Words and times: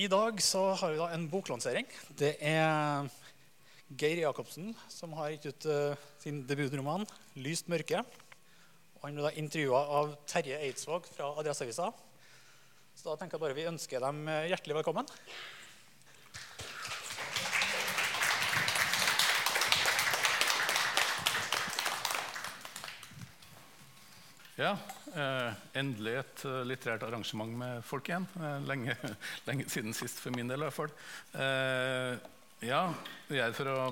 I 0.00 0.06
dag 0.08 0.38
så 0.40 0.60
har 0.80 0.94
vi 0.94 0.96
da 0.96 1.10
en 1.12 1.26
boklansering. 1.28 1.84
Det 2.16 2.30
er 2.40 3.08
Geir 4.00 4.22
Jacobsen 4.22 4.70
som 4.88 5.12
har 5.18 5.34
gitt 5.34 5.50
ut 5.50 5.66
uh, 5.68 6.04
sin 6.22 6.38
debutroman 6.48 7.04
'Lyst 7.36 7.68
mørke'. 7.68 8.00
Og 8.96 9.02
han 9.04 9.18
ble 9.18 9.26
da 9.26 9.32
intervjua 9.36 9.82
av 9.98 10.14
Terje 10.30 10.56
Eidsvåg 10.56 11.04
fra 11.10 11.28
Adresseavisa. 11.42 11.90
Så 12.96 13.10
da 13.10 13.18
tenker 13.20 13.36
jeg 13.36 13.44
bare 13.44 13.58
vi 13.58 13.68
ønsker 13.68 14.00
dem 14.00 14.22
eh, 14.24 14.48
hjertelig 14.48 14.78
velkommen. 14.78 15.10
Ja, 24.60 24.74
eh, 25.16 25.52
endelig 25.80 26.18
et 26.20 26.42
uh, 26.44 26.58
litterært 26.68 27.06
arrangement 27.06 27.54
med 27.56 27.78
folk 27.86 28.10
igjen. 28.10 28.26
Eh, 28.36 28.58
lenge, 28.68 28.92
lenge, 29.48 29.64
siden 29.72 29.94
sist, 29.96 30.18
for 30.20 30.34
min 30.36 30.50
del 30.50 30.60
i 30.60 30.66
hvert 30.66 30.76
fall. 30.76 30.92
Eh, 31.32 32.18
ja, 32.68 32.82
vi 33.30 33.40
er 33.40 33.54
for 33.56 33.70
å 33.72 33.86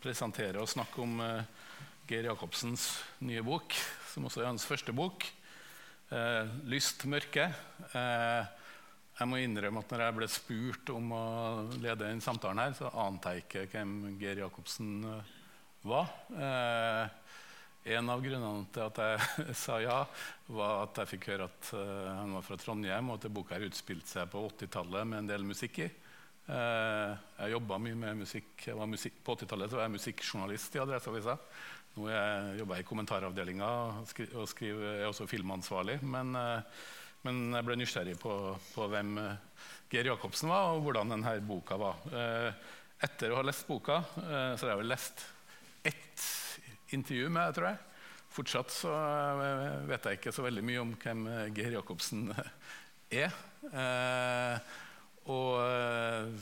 presentere 0.00 0.62
og 0.62 0.70
snakke 0.72 1.02
om 1.04 1.20
eh, 1.20 1.66
Geir 2.08 2.30
Jacobsens 2.30 2.86
nye 3.20 3.44
bok, 3.44 3.76
som 4.14 4.24
også 4.30 4.40
er 4.40 4.48
hans 4.48 4.64
første 4.64 4.94
bok. 4.96 5.26
Eh, 6.08 6.56
'Lyst 6.72 7.04
mørke'. 7.04 7.50
jeg 7.92 9.28
må 9.28 9.42
innrømme 9.42 9.84
at 9.84 9.92
når 9.92 10.06
jeg 10.06 10.16
ble 10.22 10.28
spurt 10.32 10.94
om 10.94 11.12
å 11.12 11.24
lede 11.74 12.06
denne 12.06 12.24
samtalen, 12.24 12.64
her, 12.64 12.72
så 12.72 12.88
ante 12.96 13.34
jeg 13.34 13.44
ikke 13.44 13.66
hvem 13.74 14.16
Geir 14.16 14.40
Jacobsen 14.46 15.04
var. 15.84 16.08
Eh, 16.32 17.12
en 17.84 18.08
av 18.08 18.22
grunnene 18.24 18.64
til 18.72 18.86
at 18.86 19.00
jeg 19.02 19.54
sa 19.64 19.76
ja, 19.82 19.98
var 20.56 20.86
at 20.86 21.02
jeg 21.02 21.14
fikk 21.14 21.28
høre 21.34 21.48
at 21.50 21.70
uh, 21.76 22.08
han 22.22 22.32
var 22.38 22.46
fra 22.46 22.56
Trondheim, 22.60 23.10
og 23.12 23.18
at 23.18 23.32
boka 23.34 23.58
her 23.58 23.66
utspilte 23.68 24.08
seg 24.08 24.30
på 24.32 24.40
80-tallet 24.48 25.10
med 25.10 25.22
en 25.22 25.30
del 25.34 25.44
musikk 25.44 25.82
i. 25.84 25.90
Uh, 26.48 27.12
jeg 27.40 27.54
jobba 27.54 27.78
mye 27.80 27.98
med 28.00 28.22
musikk. 28.24 28.66
musikk 28.88 29.18
på 29.24 29.36
80-tallet 29.36 29.76
var 29.76 29.84
jeg 29.84 29.96
musikkjournalist 29.98 30.76
i 30.76 30.82
Adresseavisa. 30.84 31.36
Nå 31.94 32.08
jobber 32.58 32.80
jeg 32.80 32.82
i 32.82 32.88
kommentaravdelinga 32.88 33.66
og, 33.70 34.06
skri 34.10 34.26
og 34.34 34.48
skriver, 34.50 34.96
er 34.96 35.10
også 35.10 35.28
filmansvarlig. 35.30 36.00
Men, 36.02 36.32
uh, 36.34 36.86
men, 37.28 37.44
jeg 37.54 37.68
ble 37.68 37.76
nysgjerrig 37.80 38.16
på, 38.20 38.32
på 38.72 38.88
hvem 38.92 39.12
Geir 39.92 40.08
Jacobsen 40.08 40.50
var, 40.50 40.72
og 40.72 40.88
hvordan 40.88 41.12
denne 41.14 41.36
boka 41.46 41.76
var. 41.80 42.00
etter 43.04 43.32
å 43.32 43.38
ha 43.38 43.44
lest 43.44 43.68
boka 43.68 44.00
så 44.16 44.64
har 44.64 44.72
jeg 44.72 44.80
vel 44.80 44.90
lest 44.92 45.22
ett 45.84 46.26
intervju 46.92 47.28
med, 47.32 47.54
tror 47.56 47.70
jeg. 47.70 47.78
Fortsatt 48.34 48.72
så 48.74 48.92
eh, 48.92 49.84
vet 49.88 50.08
jeg 50.08 50.18
ikke 50.18 50.32
så 50.34 50.44
veldig 50.44 50.64
mye 50.66 50.82
om 50.82 50.94
hvem 50.98 51.26
eh, 51.30 51.52
Geir 51.54 51.76
Jacobsen 51.76 52.26
eh, 52.34 52.50
er. 53.24 53.36
Eh, 53.70 54.72
og 55.30 56.34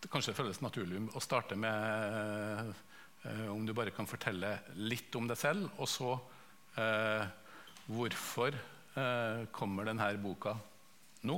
det 0.00 0.08
kanskje 0.08 0.36
føles 0.36 0.62
naturlig 0.64 1.02
å 1.12 1.20
starte 1.20 1.58
med 1.58 2.70
eh, 3.26 3.48
om 3.52 3.66
du 3.66 3.74
bare 3.76 3.92
kan 3.92 4.08
fortelle 4.08 4.54
litt 4.80 5.14
om 5.18 5.28
deg 5.28 5.36
selv, 5.36 5.68
og 5.76 5.90
så 5.90 6.14
eh, 6.80 7.26
hvorfor 7.90 8.56
kommer 9.54 9.86
denne 9.86 10.08
boka 10.20 10.50
nå? 11.30 11.36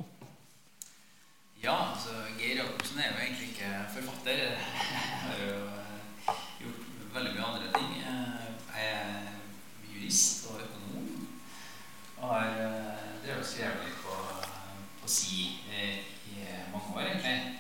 Ja, 1.63 1.93
altså 1.93 2.15
Geir 2.41 2.63
Jacobsen 2.63 2.99
er 2.99 3.11
jo 3.13 3.19
egentlig 3.21 3.51
ikke 3.53 3.69
forfatter. 3.93 4.41
Jeg 4.43 5.27
har 5.27 5.43
jo 5.45 5.59
gjort 6.65 6.89
veldig 7.15 7.35
mye 7.37 7.45
andre 7.45 7.69
ting. 7.77 7.93
Jeg 8.01 8.87
er 8.87 9.29
jurist 9.93 10.49
og 10.51 10.61
økonom. 10.65 11.29
Og 12.17 12.22
har 12.33 12.47
eh, 12.65 13.03
drevet 13.25 13.47
skrevet 13.47 13.85
litt 13.87 13.99
på, 14.05 14.17
på 15.03 15.11
si 15.11 15.43
i, 15.69 15.89
i, 16.33 16.47
mange 16.73 16.95
år, 16.95 17.09
egentlig. 17.11 17.59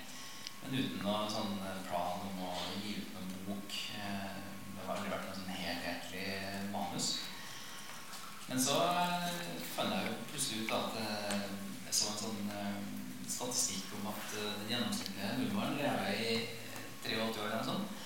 Men 0.63 0.79
uten 0.79 1.03
noen 1.05 1.31
sånn 1.33 1.59
plan 1.89 2.25
om 2.29 2.41
å 2.47 2.53
gi 2.81 2.97
ut 3.01 3.13
noen 3.17 3.35
bok. 3.49 3.77
Eh, 3.99 4.39
det 4.73 4.87
har 4.87 4.95
aldri 4.97 5.13
vært 5.13 5.29
noe 5.29 5.39
sånn 5.41 5.57
helhetlig 5.59 6.27
manus. 6.73 7.11
Men 8.49 8.63
så 8.63 8.79
eh, 8.89 9.29
fant 9.75 9.97
jeg 9.97 10.09
jo 10.09 10.21
plutselig 10.31 10.67
ut 10.67 10.77
at 10.79 11.01
jeg 11.03 11.97
så 11.99 12.13
en 12.13 12.23
sånn 12.23 12.53
statistikk 13.29 13.93
om 13.99 14.09
at 14.13 14.33
den 14.35 14.71
gjennomsnittlige 14.71 15.35
nordmannen 15.39 15.81
lever 15.81 16.17
i 16.17 16.35
83 17.03 17.19
år 17.21 17.37
eller 17.43 17.59
noe 17.59 17.69
sånt 17.69 18.03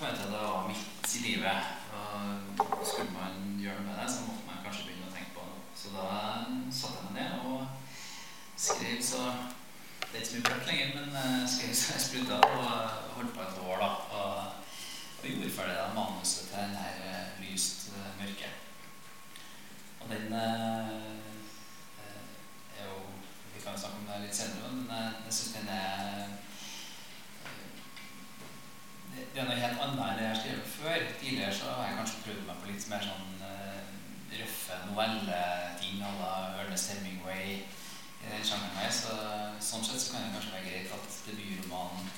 fant 0.00 0.16
jeg 0.16 0.26
at 0.26 0.32
det 0.32 0.40
var 0.40 0.68
midt 0.68 1.14
i 1.16 1.22
livet. 1.26 1.62
Og 2.58 2.86
skulle 2.88 3.12
man 3.12 3.34
gjøre 3.60 3.82
noe 3.82 3.88
med 3.88 3.98
det, 4.00 4.08
så 4.12 4.24
måtte 4.24 4.46
man 4.48 4.62
kanskje 4.64 4.86
begynne 4.86 5.08
å 5.10 5.14
tenke 5.14 5.34
på 5.36 5.44
det. 5.44 5.58
Så 5.76 5.92
da 5.92 6.06
satte 6.72 7.02
jeg 7.02 7.10
meg 7.10 7.16
ned 7.18 7.32
og 7.50 7.60
skrev 8.56 9.00
så 9.04 9.24
Det 10.10 10.18
er 10.18 10.22
ikke 10.22 10.30
så 10.30 10.36
mye 10.36 10.46
bløtt 10.46 10.66
lenger, 10.66 10.88
men 10.96 11.08
uh, 11.14 11.42
skrev 11.46 11.74
så 11.78 11.79
jeg 11.94 12.04
sprudda 12.06 12.36
og 12.46 12.64
holdt 13.16 13.34
på 13.34 13.42
et 13.42 13.60
år, 13.68 13.76
da. 13.82 13.90
Og, 14.18 14.34
og 15.20 15.26
gjorde 15.28 15.50
ferdig 15.56 15.76
da 15.76 15.86
manuset 15.94 16.48
til 16.48 16.58
den 16.58 16.76
her 16.82 16.94
uh, 17.10 17.44
Lyst 17.44 17.90
uh, 17.92 18.10
mørke. 18.20 18.50
Og 20.00 20.06
den 20.12 20.32
er 20.32 20.88
jo 22.84 22.92
Vi 23.54 23.60
kan 23.64 23.78
snakke 23.78 23.96
om 24.00 24.06
det 24.08 24.20
litt 24.22 24.36
senere, 24.36 24.70
men 24.72 24.88
jeg 25.26 25.32
syns 25.34 25.56
den 25.58 25.68
er 25.68 26.26
det 29.34 29.40
er 29.42 29.46
noe 29.46 29.58
helt 29.58 29.82
annet 29.82 30.00
enn 30.04 30.16
det 30.18 30.24
jeg 30.24 30.32
har 30.32 30.40
skrevet 30.40 30.72
før. 30.74 30.98
Tidligere 31.20 31.54
så 31.54 31.74
har 31.74 31.88
jeg 31.88 31.98
kanskje 31.98 32.22
prøvd 32.24 32.46
meg 32.46 32.56
på 32.62 32.70
litt 32.70 32.86
mer 32.90 33.04
sånn 33.04 33.30
røffe 34.38 34.74
novelleting 34.86 36.02
à 36.02 36.10
la 36.20 36.62
Ernest 36.62 36.90
Hemingway 36.90 37.64
i 38.24 38.30
den 38.30 38.44
sjangeren 38.44 38.78
her. 38.80 38.90
Så, 38.94 39.16
sånn 39.64 39.86
sett 39.86 40.02
så 40.02 40.14
kan 40.14 40.26
det 40.26 40.34
kanskje 40.36 40.56
være 40.56 40.68
greit 40.68 40.94
at 40.96 41.20
debutromanen 41.28 42.10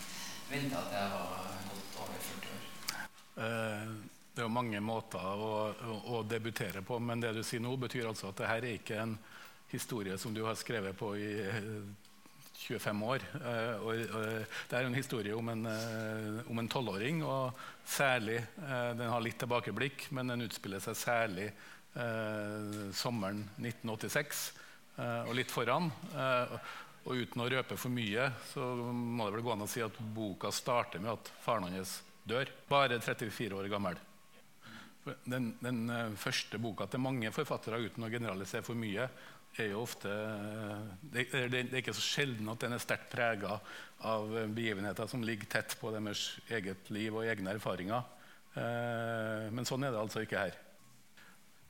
venta 0.50 0.82
at 0.82 0.96
jeg 0.96 1.12
var 1.14 1.46
godt 1.68 2.00
over 2.04 2.24
40 2.28 2.56
år. 2.56 2.66
Uh, 3.32 4.12
det 4.32 4.40
er 4.40 4.48
jo 4.48 4.52
mange 4.52 4.80
måter 4.84 5.20
å, 5.20 5.52
å, 5.72 5.96
å, 6.16 6.22
debutere 6.24 6.80
på, 6.84 6.98
men 7.00 7.20
det 7.20 7.34
du 7.36 7.42
sier 7.44 7.60
nå, 7.60 7.74
betyr 7.80 8.08
altså 8.08 8.30
at 8.30 8.38
dette 8.40 8.54
er 8.56 8.68
ikke 8.78 9.02
en 9.02 9.18
historie 9.72 10.16
som 10.20 10.32
du 10.36 10.42
har 10.46 10.56
skrevet 10.60 10.96
på 10.96 11.14
i 11.16 11.32
25 12.62 13.02
år. 13.02 13.24
Eh, 13.34 13.82
og, 13.82 13.92
det 14.70 14.78
er 14.78 14.86
en 14.86 14.96
historie 14.96 15.34
om 15.36 15.48
en, 15.52 15.66
eh, 15.66 16.50
om 16.50 16.58
en 16.58 16.70
tolvåring. 16.70 17.22
Og 17.24 17.52
særlig 17.84 18.38
eh, 18.38 18.90
Den 18.98 19.08
har 19.10 19.20
litt 19.24 19.38
tilbakeblikk, 19.42 20.08
men 20.10 20.32
den 20.32 20.46
utspiller 20.48 20.82
seg 20.82 20.98
særlig 20.98 21.52
sommeren 22.96 23.42
1986 23.60 24.38
og 25.00 25.32
litt 25.36 25.52
foran. 25.52 25.88
Og 27.02 27.18
uten 27.18 27.42
å 27.42 27.48
røpe 27.50 27.76
for 27.80 27.90
mye 27.90 28.28
så 28.52 28.62
må 28.92 29.26
det 29.26 29.36
vel 29.38 29.44
gå 29.46 29.52
an 29.54 29.64
å 29.64 29.70
si 29.70 29.82
at 29.82 29.96
boka 30.14 30.52
starter 30.54 31.02
med 31.02 31.14
at 31.16 31.30
faren 31.42 31.72
hans 31.72 31.96
dør. 32.28 32.50
Bare 32.68 33.00
34 33.02 33.58
år 33.58 33.70
gammel. 33.72 33.98
Den, 35.26 35.52
den, 35.58 35.86
første 36.20 36.60
boka 36.62 36.86
til 36.86 37.02
mange 37.02 37.32
forfattere, 37.34 37.80
uten 37.82 38.06
å 38.06 38.10
generalisere 38.12 38.62
for 38.62 38.78
mye, 38.78 39.08
er 39.58 39.72
jo 39.74 39.82
ofte 39.82 40.08
det, 41.02 41.26
det, 41.28 41.48
det, 41.50 41.64
er 41.66 41.80
ikke 41.82 41.96
så 41.96 42.04
sjelden 42.06 42.48
at 42.48 42.62
den 42.62 42.72
er 42.72 42.80
sterkt 42.80 43.10
prega 43.12 43.58
av 44.08 44.30
begivenheter 44.54 45.10
som 45.10 45.24
ligger 45.26 45.50
tett 45.58 45.74
på 45.80 45.90
deres 45.92 46.22
eget 46.48 46.88
liv 46.94 47.18
og 47.18 47.26
egne 47.28 47.52
erfaringer. 47.58 48.06
Eh, 48.54 49.50
men 49.52 49.68
sånn 49.68 49.84
er 49.84 49.92
det 49.92 50.00
altså 50.00 50.22
ikke 50.24 50.46
her. 50.46 50.56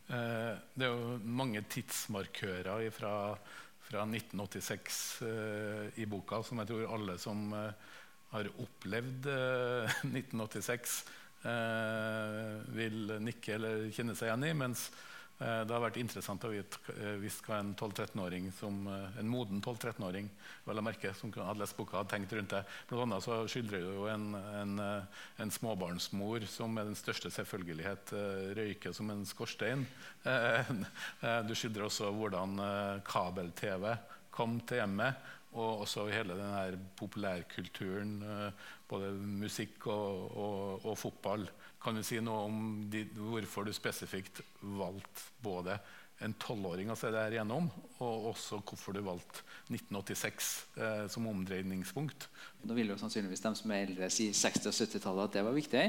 Eh, 0.09 0.53
det 0.75 0.87
er 0.87 0.93
jo 0.93 1.19
mange 1.23 1.63
tidsmarkører 1.71 2.91
fra, 2.95 3.15
fra 3.87 4.05
1986 4.09 5.01
eh, 5.29 6.03
i 6.03 6.09
boka 6.11 6.43
som 6.47 6.63
jeg 6.63 6.73
tror 6.73 6.95
alle 6.97 7.19
som 7.23 7.53
eh, 7.55 7.91
har 8.33 8.49
opplevd 8.65 9.29
1986, 10.09 10.99
eh, 11.45 11.51
eh, 11.53 12.61
vil 12.77 13.17
nikke 13.21 13.57
eller 13.59 13.89
kjenne 13.93 14.17
seg 14.17 14.31
igjen 14.31 14.49
i. 14.49 14.53
mens 14.65 14.87
det 15.67 15.75
har 15.75 15.83
vært 15.83 15.99
interessant 15.99 16.45
å 16.47 16.51
vite 16.53 16.79
eh, 16.95 17.25
hva 17.47 17.57
en, 17.59 17.73
12-13-åring 17.75 18.49
eh, 18.53 19.17
en 19.19 19.31
moden 19.31 19.63
12-13-åring 19.65 20.29
som 21.19 21.33
hadde 21.35 21.59
lest 21.59 21.77
boka, 21.77 21.99
hadde 21.99 22.13
tenkt 22.13 22.35
rundt 22.37 22.55
det. 22.55 22.63
Blant 22.89 23.07
annet 23.09 23.25
så 23.25 23.41
skildrer 23.51 23.83
jo 23.83 24.07
en, 24.13 24.29
en, 24.37 24.77
en, 25.43 25.53
småbarnsmor 25.53 26.47
som 26.51 26.75
med 26.75 26.93
den 26.93 26.99
største 26.99 27.33
selvfølgelighet 27.35 28.15
røyker 28.59 28.95
som 28.95 29.11
en 29.11 29.27
skorstein. 29.27 29.87
Du 31.49 31.55
skildrer 31.59 31.89
også 31.89 32.13
hvordan 32.15 32.61
kabel-TV 33.07 33.89
kom 34.35 34.61
til 34.67 34.83
hjemmet. 34.83 35.31
Og 35.53 35.83
også 35.85 36.07
hele 36.09 36.37
denne 36.39 36.79
populærkulturen, 36.97 38.15
både 38.89 39.11
musikk 39.43 39.91
og, 39.93 40.23
og, 40.33 40.87
og 40.87 40.97
fotball. 40.97 41.45
Kan 41.83 41.99
du 41.99 42.05
si 42.07 42.21
noe 42.23 42.47
om 42.47 42.59
de, 42.91 43.03
hvorfor 43.17 43.67
du 43.67 43.73
spesifikt 43.75 44.43
valgte 44.63 45.25
både 45.43 45.79
en 46.23 46.35
tolvåring 46.39 46.93
å 46.93 46.97
se 46.99 47.11
det 47.11 47.19
her 47.19 47.35
igjennom, 47.35 47.67
og 48.05 48.29
også 48.31 48.61
hvorfor 48.63 48.95
du 48.95 49.01
valgte 49.03 49.43
1986 49.73 50.51
eh, 50.79 51.07
som 51.11 51.27
omdreiningspunkt? 51.27 52.29
Nå 52.63 52.77
vil 52.79 52.93
jo 52.93 52.99
sannsynligvis 53.01 53.43
de 53.43 53.55
som 53.59 53.75
er 53.75 53.89
eldre, 53.89 54.11
si 54.15 54.29
60- 54.31 54.71
og 54.71 54.77
70-tallet 54.77 55.27
at 55.27 55.39
det 55.39 55.45
var 55.49 55.57
viktig. 55.57 55.85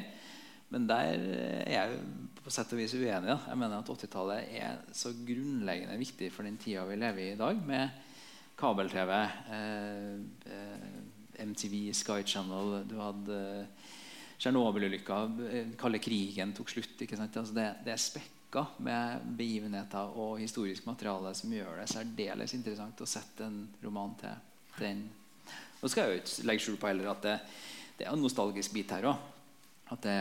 Men 0.73 0.87
der 0.89 1.21
er 1.67 1.69
jeg 1.69 1.97
på 2.41 2.51
sett 2.53 2.71
og 2.73 2.79
vis 2.81 2.95
uenig. 2.97 3.27
Da. 3.29 3.37
Jeg 3.51 3.59
mener 3.61 3.83
at 3.83 3.91
80-tallet 3.93 4.55
er 4.57 4.79
så 4.97 5.13
grunnleggende 5.13 5.99
viktig 6.01 6.31
for 6.33 6.49
den 6.49 6.57
tida 6.57 6.87
vi 6.89 6.97
lever 6.97 7.27
i 7.27 7.31
i 7.35 7.39
dag, 7.39 7.59
med 7.67 8.01
kabel-TV. 8.57 9.11
Eh, 9.53 10.15
eh, 10.55 11.43
MTV, 11.45 11.75
Sky 11.93 12.23
Channel, 12.25 12.79
du 12.89 12.97
hadde 13.01 13.43
Tsjernobyl-ulykka, 14.43 15.17
kalde 15.79 16.01
krigen 16.03 16.51
tok 16.55 16.73
slutt. 16.73 16.99
Altså 16.99 17.55
det, 17.55 17.67
det, 17.85 17.93
er 17.93 18.01
spekka 18.01 18.65
med 18.83 19.23
begivenheter 19.39 20.17
og 20.19 20.41
historisk 20.41 20.87
materiale 20.89 21.31
som 21.37 21.53
gjør 21.55 21.79
det 21.79 21.87
særdeles 21.93 22.55
interessant 22.57 23.05
å 23.05 23.07
sette 23.07 23.47
en 23.47 23.61
roman 23.85 24.17
til 24.19 24.81
den. 24.81 25.05
Nå 25.79 25.91
skal 25.91 26.03
jeg 26.03 26.11
jo 26.11 26.23
ikke 26.23 26.49
legge 26.49 26.65
skjul 26.65 26.81
på 26.81 26.91
heller 26.91 27.13
at 27.13 27.23
det, 27.23 27.37
det 27.99 28.07
er 28.07 28.11
en 28.11 28.23
nostalgisk 28.23 28.75
bit 28.75 28.91
her 28.91 29.07
òg 29.13 29.29
at 29.93 30.05
det, 30.05 30.19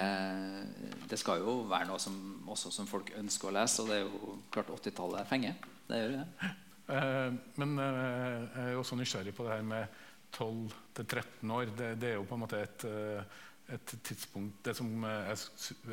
det, 1.09 1.19
skal 1.21 1.43
jo 1.43 1.61
være 1.71 1.89
noe 1.89 2.01
som, 2.03 2.17
som 2.57 2.89
folk 2.89 3.13
ønsker 3.19 3.51
å 3.51 3.55
lese. 3.57 3.83
Og 3.83 3.91
det 3.91 4.01
er 4.01 4.03
jo 4.05 4.35
klart 4.53 4.73
80-tallet 4.75 5.29
fenger. 5.31 5.55
Det 5.89 6.01
gjør 6.01 6.17
det. 6.19 6.51
Eh, 6.93 7.37
men 7.63 7.77
eh, 7.81 8.43
jeg 8.43 8.73
er 8.73 8.81
også 8.81 8.99
nysgjerrig 8.99 9.35
på 9.37 9.47
det 9.47 9.55
her 9.55 9.65
med 9.67 10.03
12-13 10.35 11.55
år. 11.57 11.73
Det, 11.79 11.93
det, 12.03 12.11
er 12.11 12.19
jo 12.19 12.27
på 12.29 12.37
en 12.37 12.45
måte 12.45 12.63
et, 12.65 12.87
eh, 12.89 13.41
et 13.73 13.95
tidspunkt 14.05 14.61
Det 14.65 14.75
som 14.77 14.91
jeg, 15.05 15.39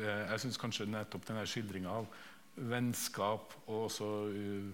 jeg 0.02 0.42
syns 0.42 0.60
kanskje 0.60 0.88
nettopp 0.90 1.24
denne 1.28 1.46
skildringa 1.48 1.94
av 2.02 2.10
vennskap 2.70 3.54
og 3.70 3.86
også 3.86 4.08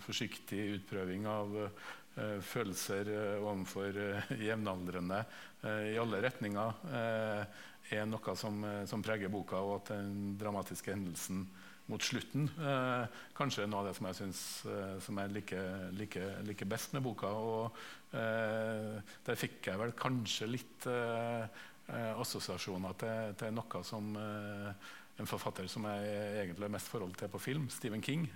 forsiktig 0.03 0.63
utprøving 0.79 1.27
av 1.31 1.53
uh, 1.55 2.41
følelser 2.43 3.11
uh, 3.13 3.45
overfor 3.45 4.01
uh, 4.01 4.33
jevnaldrende 4.49 5.21
i 5.67 5.97
alle 5.99 6.21
retninger 6.23 7.47
er 7.95 8.07
noe 8.09 8.35
som, 8.39 8.65
eh, 8.65 8.83
som, 8.89 9.03
preger 9.05 9.33
boka, 9.33 9.61
og 9.61 9.81
at 9.81 9.95
den 9.95 10.37
dramatiske 10.41 10.93
hendelsen 10.95 11.47
mot 11.87 12.03
slutten 12.03 12.49
eh, 12.59 13.07
kanskje 13.37 13.63
er 13.63 13.71
noe 13.71 13.85
av 13.85 13.91
det 13.91 13.95
som 13.99 14.09
jeg 14.09 14.19
synes 14.19 14.41
eh, 14.67 14.97
som 15.05 15.21
jeg 15.23 15.35
liker, 15.37 15.87
like, 15.95 16.25
like 16.49 16.67
best 16.67 16.97
med 16.97 17.05
boka. 17.07 17.31
Og 17.31 18.17
eh, 18.19 18.97
der 19.27 19.39
fikk 19.39 19.71
jeg 19.71 19.79
vel 19.79 19.95
kanskje 19.99 20.51
litt 20.51 20.89
eh, 20.91 21.47
eh, 21.47 21.65
assosiasjoner 21.89 22.97
til, 22.99 23.35
til, 23.39 23.53
noe 23.55 23.83
som 23.87 24.09
en 24.17 25.29
forfatter 25.31 25.69
som 25.71 25.87
jeg 25.87 26.17
egentlig 26.43 26.67
har 26.67 26.75
mest 26.75 26.91
forhold 26.91 27.15
til 27.17 27.31
på 27.31 27.41
film, 27.41 27.69
Stephen 27.71 28.03
King, 28.03 28.27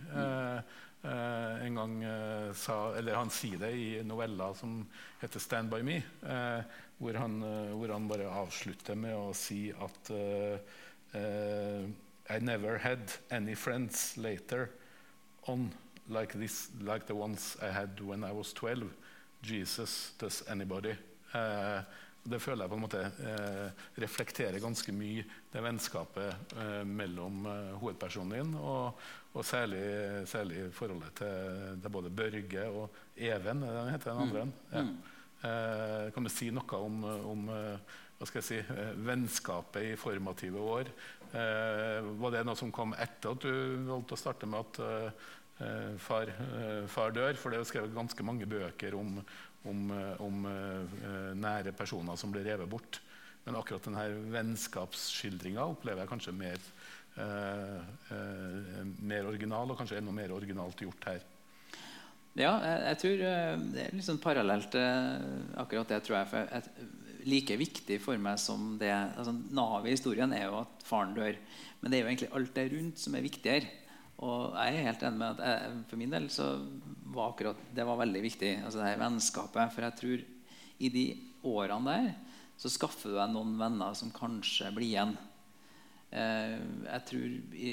Uh, 1.00 1.64
en 1.64 1.74
gang 1.74 1.92
eh, 2.04 2.52
sa, 2.52 2.92
eller 2.92 3.16
Han 3.16 3.30
sier 3.32 3.56
det 3.56 3.70
i 3.72 4.02
novella 4.04 4.50
som 4.54 4.82
heter 5.22 5.40
'Stand 5.40 5.70
by 5.72 5.80
Me', 5.80 6.02
eh, 6.20 6.62
hvor, 6.98 7.16
han, 7.16 7.40
hvor, 7.72 7.88
han, 7.88 8.08
bare 8.08 8.28
avslutter 8.28 8.94
med 8.94 9.16
å 9.16 9.32
si 9.32 9.72
at 9.72 10.10
I 12.30 12.38
never 12.38 12.76
had 12.78 13.12
any 13.30 13.54
friends 13.54 14.16
later 14.18 14.68
on 15.48 15.72
like, 16.06 16.34
this, 16.34 16.68
like 16.80 17.06
the 17.06 17.14
ones 17.14 17.56
I 17.62 17.72
had 17.72 17.98
when 18.00 18.22
I 18.22 18.32
was 18.32 18.52
12. 18.52 18.92
Jesus, 19.42 20.12
does 20.18 20.44
anybody? 20.48 20.94
Det 22.22 22.40
føler 22.42 22.66
jeg 22.66 22.70
på 22.72 22.76
en 22.76 22.82
måte 22.84 23.00
eh, 23.00 23.84
reflekterer 24.02 24.60
ganske 24.60 24.92
mye 24.92 25.24
det 25.52 25.62
vennskapet 25.64 26.52
eh, 26.60 26.82
mellom 26.84 27.46
eh, 27.48 27.70
hovedpersonen 27.80 28.34
din, 28.36 28.50
og, 28.60 29.00
og 29.32 29.46
særlig, 29.46 29.80
særlig, 30.28 30.66
forholdet 30.76 31.16
til, 31.22 31.78
til, 31.80 31.94
både 31.96 32.12
Børge 32.12 32.66
og 32.68 33.00
Even, 33.16 33.64
den 33.64 33.90
heter 33.94 34.12
den 34.12 34.22
andre? 34.26 34.44
Mm. 34.44 34.54
Ja. 34.74 34.84
Mm. 34.84 35.00
Eh, 35.40 36.10
kan 36.12 36.26
du 36.26 36.28
si 36.32 36.50
noe 36.52 36.78
om, 36.84 37.00
om 37.32 37.46
eh, 37.54 37.98
hva 38.18 38.26
skal 38.28 38.42
jeg 38.42 38.48
si, 38.50 38.58
eh, 38.60 38.92
vennskapet 39.08 39.92
i 39.92 39.96
formative 40.00 40.68
år? 40.76 40.92
var 41.30 42.32
det 42.34 42.40
noe 42.42 42.58
som 42.58 42.72
kom 42.74 42.90
etter 42.98 43.36
at 43.36 43.44
du 43.44 43.84
valgte 43.86 44.16
å 44.16 44.18
starte 44.18 44.48
med 44.50 44.64
at 44.80 46.00
far, 46.02 46.32
far, 46.90 47.12
dør? 47.14 47.38
For 47.38 47.54
det 47.54 47.60
er 47.60 47.68
skrevet 47.68 47.94
ganske 47.94 48.24
mange 48.26 48.48
bøker 48.50 48.96
om, 48.98 49.20
om, 49.68 49.90
eh, 49.90 50.20
om 50.24 50.44
uh, 50.46 51.32
nære 51.36 51.72
personer 51.76 52.16
som 52.16 52.32
blir 52.32 52.46
revet 52.46 52.70
bort. 52.70 53.00
Men 53.44 53.56
akkurat 53.56 53.84
denne 53.84 54.06
vennskapsskildringa 54.32 55.64
opplever 55.72 56.04
jeg 56.04 56.12
kanskje 56.12 56.36
mer, 56.36 56.70
uh, 57.18 57.80
uh, 58.12 58.80
mer 59.00 59.28
original, 59.28 59.70
og 59.70 59.80
kanskje 59.80 60.00
enda 60.00 60.14
mer 60.14 60.32
originalt 60.36 60.80
gjort 60.84 61.10
her. 61.12 61.26
Ja, 62.38 62.54
jeg, 62.62 62.80
jeg 62.86 62.98
tror 63.02 63.20
det 63.74 63.84
er 63.84 63.94
litt 63.96 64.06
sånn 64.06 64.22
parallelt 64.22 64.76
akkurat 65.58 65.90
det. 65.90 66.02
tror 66.06 66.20
jeg, 66.20 66.28
for 66.30 66.52
jeg, 66.54 66.88
Like 67.20 67.52
viktig 67.60 67.98
for 68.00 68.16
meg 68.16 68.38
som 68.40 68.78
det 68.80 68.88
altså, 68.88 69.34
Navet 69.52 69.90
i 69.90 69.92
historien 69.92 70.30
er 70.32 70.46
jo 70.46 70.62
at 70.62 70.84
faren 70.88 71.10
dør. 71.12 71.36
Men 71.82 71.92
det 71.92 71.98
er 71.98 72.06
jo 72.06 72.08
egentlig 72.08 72.30
alt 72.38 72.54
det 72.56 72.64
rundt 72.72 73.02
som 73.02 73.16
er 73.18 73.26
viktigere. 73.26 73.68
Og 74.24 74.54
jeg 74.56 74.78
er 74.78 74.86
helt 74.86 75.04
enig 75.04 75.20
med 75.20 75.34
at 75.34 75.42
jeg, 75.44 75.76
for 75.90 76.00
min 76.00 76.14
del 76.14 76.30
så 76.32 76.46
var 77.14 77.32
akkurat 77.32 77.60
det 77.74 77.86
var 77.86 78.00
veldig 78.00 78.22
viktig. 78.24 78.52
altså 78.64 78.80
det 78.80 78.90
her 78.90 79.02
vennskapet, 79.02 79.72
For 79.74 79.86
jeg 79.86 79.98
tror 80.00 80.24
i 80.80 80.88
de 80.88 81.06
årene 81.44 81.94
der 81.94 82.10
så 82.60 82.68
skaffer 82.68 83.12
du 83.12 83.16
deg 83.16 83.32
noen 83.32 83.54
venner 83.60 83.94
som 83.96 84.12
kanskje 84.12 84.68
blir 84.76 84.90
igjen. 84.90 85.14
Eh, 86.10 86.58
jeg 86.84 87.06
tror 87.08 87.28
i 87.56 87.70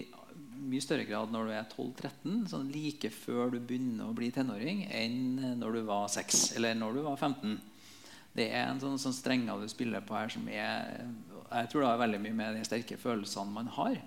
mye 0.58 0.84
større 0.84 1.06
grad 1.08 1.32
når 1.34 1.50
du 1.50 1.54
er 1.54 1.66
12-13, 1.74 2.46
sånn 2.52 2.70
like 2.72 3.12
før 3.14 3.52
du 3.54 3.60
begynner 3.60 4.08
å 4.08 4.16
bli 4.16 4.30
tenåring, 4.34 4.86
enn 4.88 5.58
når 5.60 5.80
du 5.80 5.82
var 5.90 6.08
6 6.14 6.54
eller 6.58 6.78
når 6.78 6.98
du 6.98 7.02
var 7.08 7.18
15. 7.20 7.58
Det 8.38 8.48
er 8.54 8.68
en 8.68 8.80
sånn, 8.82 9.00
sånn 9.02 9.16
strenger 9.18 9.60
du 9.60 9.68
spiller 9.72 10.04
på 10.06 10.14
her 10.14 10.30
som 10.30 10.46
er 10.52 11.08
Jeg 11.48 11.70
tror 11.72 11.82
det 11.82 11.90
har 11.90 12.02
veldig 12.04 12.20
mye 12.22 12.38
med 12.38 12.58
de 12.58 12.66
sterke 12.68 13.00
følelsene 13.02 13.54
man 13.56 13.70
har. 13.78 13.98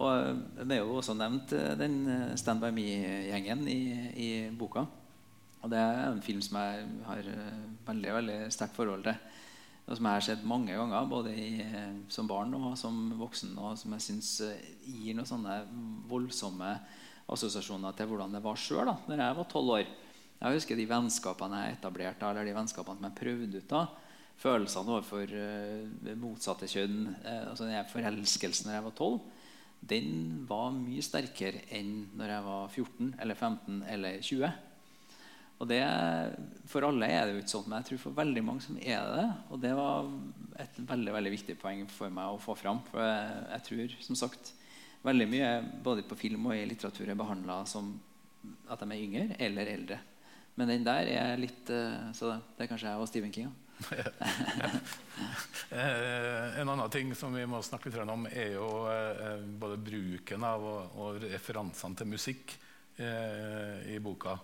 Og 0.00 0.64
Det 0.64 0.76
er 0.76 0.80
jo 0.80 0.96
også 0.96 1.14
nevnt 1.18 1.52
eh, 1.56 1.74
den 1.78 2.00
eh, 2.08 2.32
Stand 2.40 2.62
by 2.62 2.70
Me-gjengen 2.72 3.66
i, 3.68 3.80
i, 4.16 4.30
boka. 4.56 4.86
Og 5.60 5.68
Det 5.72 5.80
er 5.80 6.06
en 6.06 6.22
film 6.24 6.40
som 6.44 6.56
jeg 6.60 6.86
har 7.04 7.28
eh, 7.28 7.60
veldig 7.86 8.14
veldig 8.16 8.38
sterkt 8.54 8.78
forhold 8.78 9.04
til. 9.04 9.18
Og 9.90 9.98
som 9.98 10.06
jeg 10.06 10.16
har 10.16 10.24
sett 10.24 10.46
mange 10.46 10.76
ganger, 10.76 11.08
både 11.10 11.32
i, 11.34 11.48
som 12.12 12.28
barn 12.30 12.52
og 12.54 12.76
som 12.78 13.10
voksen. 13.18 13.56
Og 13.58 13.74
som 13.76 13.96
jeg 13.96 14.04
syns 14.04 14.28
gir 14.86 15.16
noen 15.18 15.28
sånne 15.28 15.56
voldsomme 16.08 16.76
assosiasjoner 17.30 17.96
til 17.98 18.08
hvordan 18.10 18.36
det 18.36 18.42
var 18.44 18.58
sjøl 18.58 18.86
da 18.86 18.94
når 19.08 19.24
jeg 19.24 19.38
var 19.40 19.48
tolv 19.50 19.74
år. 19.80 19.90
Jeg 20.40 20.56
husker 20.56 20.78
de 20.78 20.86
vennskapene 20.88 21.64
jeg 21.64 21.74
etablerte, 21.76 22.28
eller 22.28 22.46
de 22.46 22.54
vennskapene 22.56 23.00
som 23.00 23.08
jeg 23.08 23.18
prøvde 23.18 23.60
ut 23.60 23.74
av. 23.76 23.98
Følelsene 24.40 24.94
overfor 24.94 25.34
motsatte 26.22 26.70
kjønn. 26.70 27.10
Altså 27.50 27.66
den 27.66 27.90
forelskelsen 27.90 28.70
når 28.70 28.78
jeg 28.78 28.86
var 28.86 28.96
tolv 29.02 29.20
den 29.80 30.44
var 30.48 30.72
mye 30.76 31.02
sterkere 31.02 31.62
enn 31.72 32.10
når 32.18 32.34
jeg 32.34 32.46
var 32.46 32.66
14 32.68 33.14
eller 33.22 33.38
15 33.38 33.78
eller 33.88 34.18
20. 34.20 34.50
Og 35.60 35.68
det, 35.68 35.80
For 36.72 36.86
alle 36.88 37.08
er 37.08 37.26
det 37.26 37.34
jo 37.34 37.42
ikke 37.42 37.52
sånn, 37.52 37.66
men 37.68 37.80
jeg 37.80 37.88
tror 37.90 38.02
for 38.04 38.16
veldig 38.16 38.42
mange 38.44 38.64
som 38.64 38.78
er 38.80 39.08
det. 39.12 39.26
Og 39.52 39.60
det 39.60 39.72
var 39.76 40.08
et 40.60 40.78
veldig 40.88 41.16
veldig 41.16 41.32
viktig 41.34 41.56
poeng 41.60 41.82
for 41.92 42.12
meg 42.12 42.32
å 42.32 42.40
få 42.40 42.56
fram. 42.56 42.80
For 42.88 43.04
jeg, 43.04 43.64
tror 43.66 43.96
som 44.06 44.20
sagt, 44.22 44.54
veldig 45.04 45.26
mye 45.28 45.50
både 45.84 46.04
på 46.08 46.18
film 46.20 46.48
og 46.48 46.56
i 46.56 46.64
litteratur 46.68 47.08
er 47.08 47.18
behandla 47.18 47.62
som 47.68 47.92
at 48.72 48.80
de 48.80 48.88
er 48.88 49.04
yngre 49.04 49.26
eller 49.36 49.72
eldre. 49.74 50.00
Men 50.56 50.72
den 50.72 50.84
der 50.84 51.08
er 51.12 51.40
litt 51.40 51.68
eh, 51.72 52.08
Så 52.16 52.32
det 52.56 52.64
er 52.64 52.68
kanskje 52.68 52.88
jeg 52.90 53.00
og 53.00 53.08
Stephen 53.08 53.32
King. 53.32 53.48
Ja. 53.48 53.69
Eh, 55.70 56.60
en 56.60 56.68
annen 56.68 56.90
ting 56.90 57.12
som 57.14 57.34
vi 57.34 57.44
må 57.46 57.60
snakke 57.62 57.92
litt 57.92 58.10
om, 58.10 58.24
er 58.26 58.56
jo 58.56 58.70
eh, 58.90 59.36
både 59.38 59.76
bruken 59.78 60.42
av 60.42 60.64
og, 60.66 61.20
referansene 61.22 61.94
til 62.00 62.08
musikk 62.10 62.56
eh, 62.98 63.92
i 63.94 64.00
boka. 64.02 64.34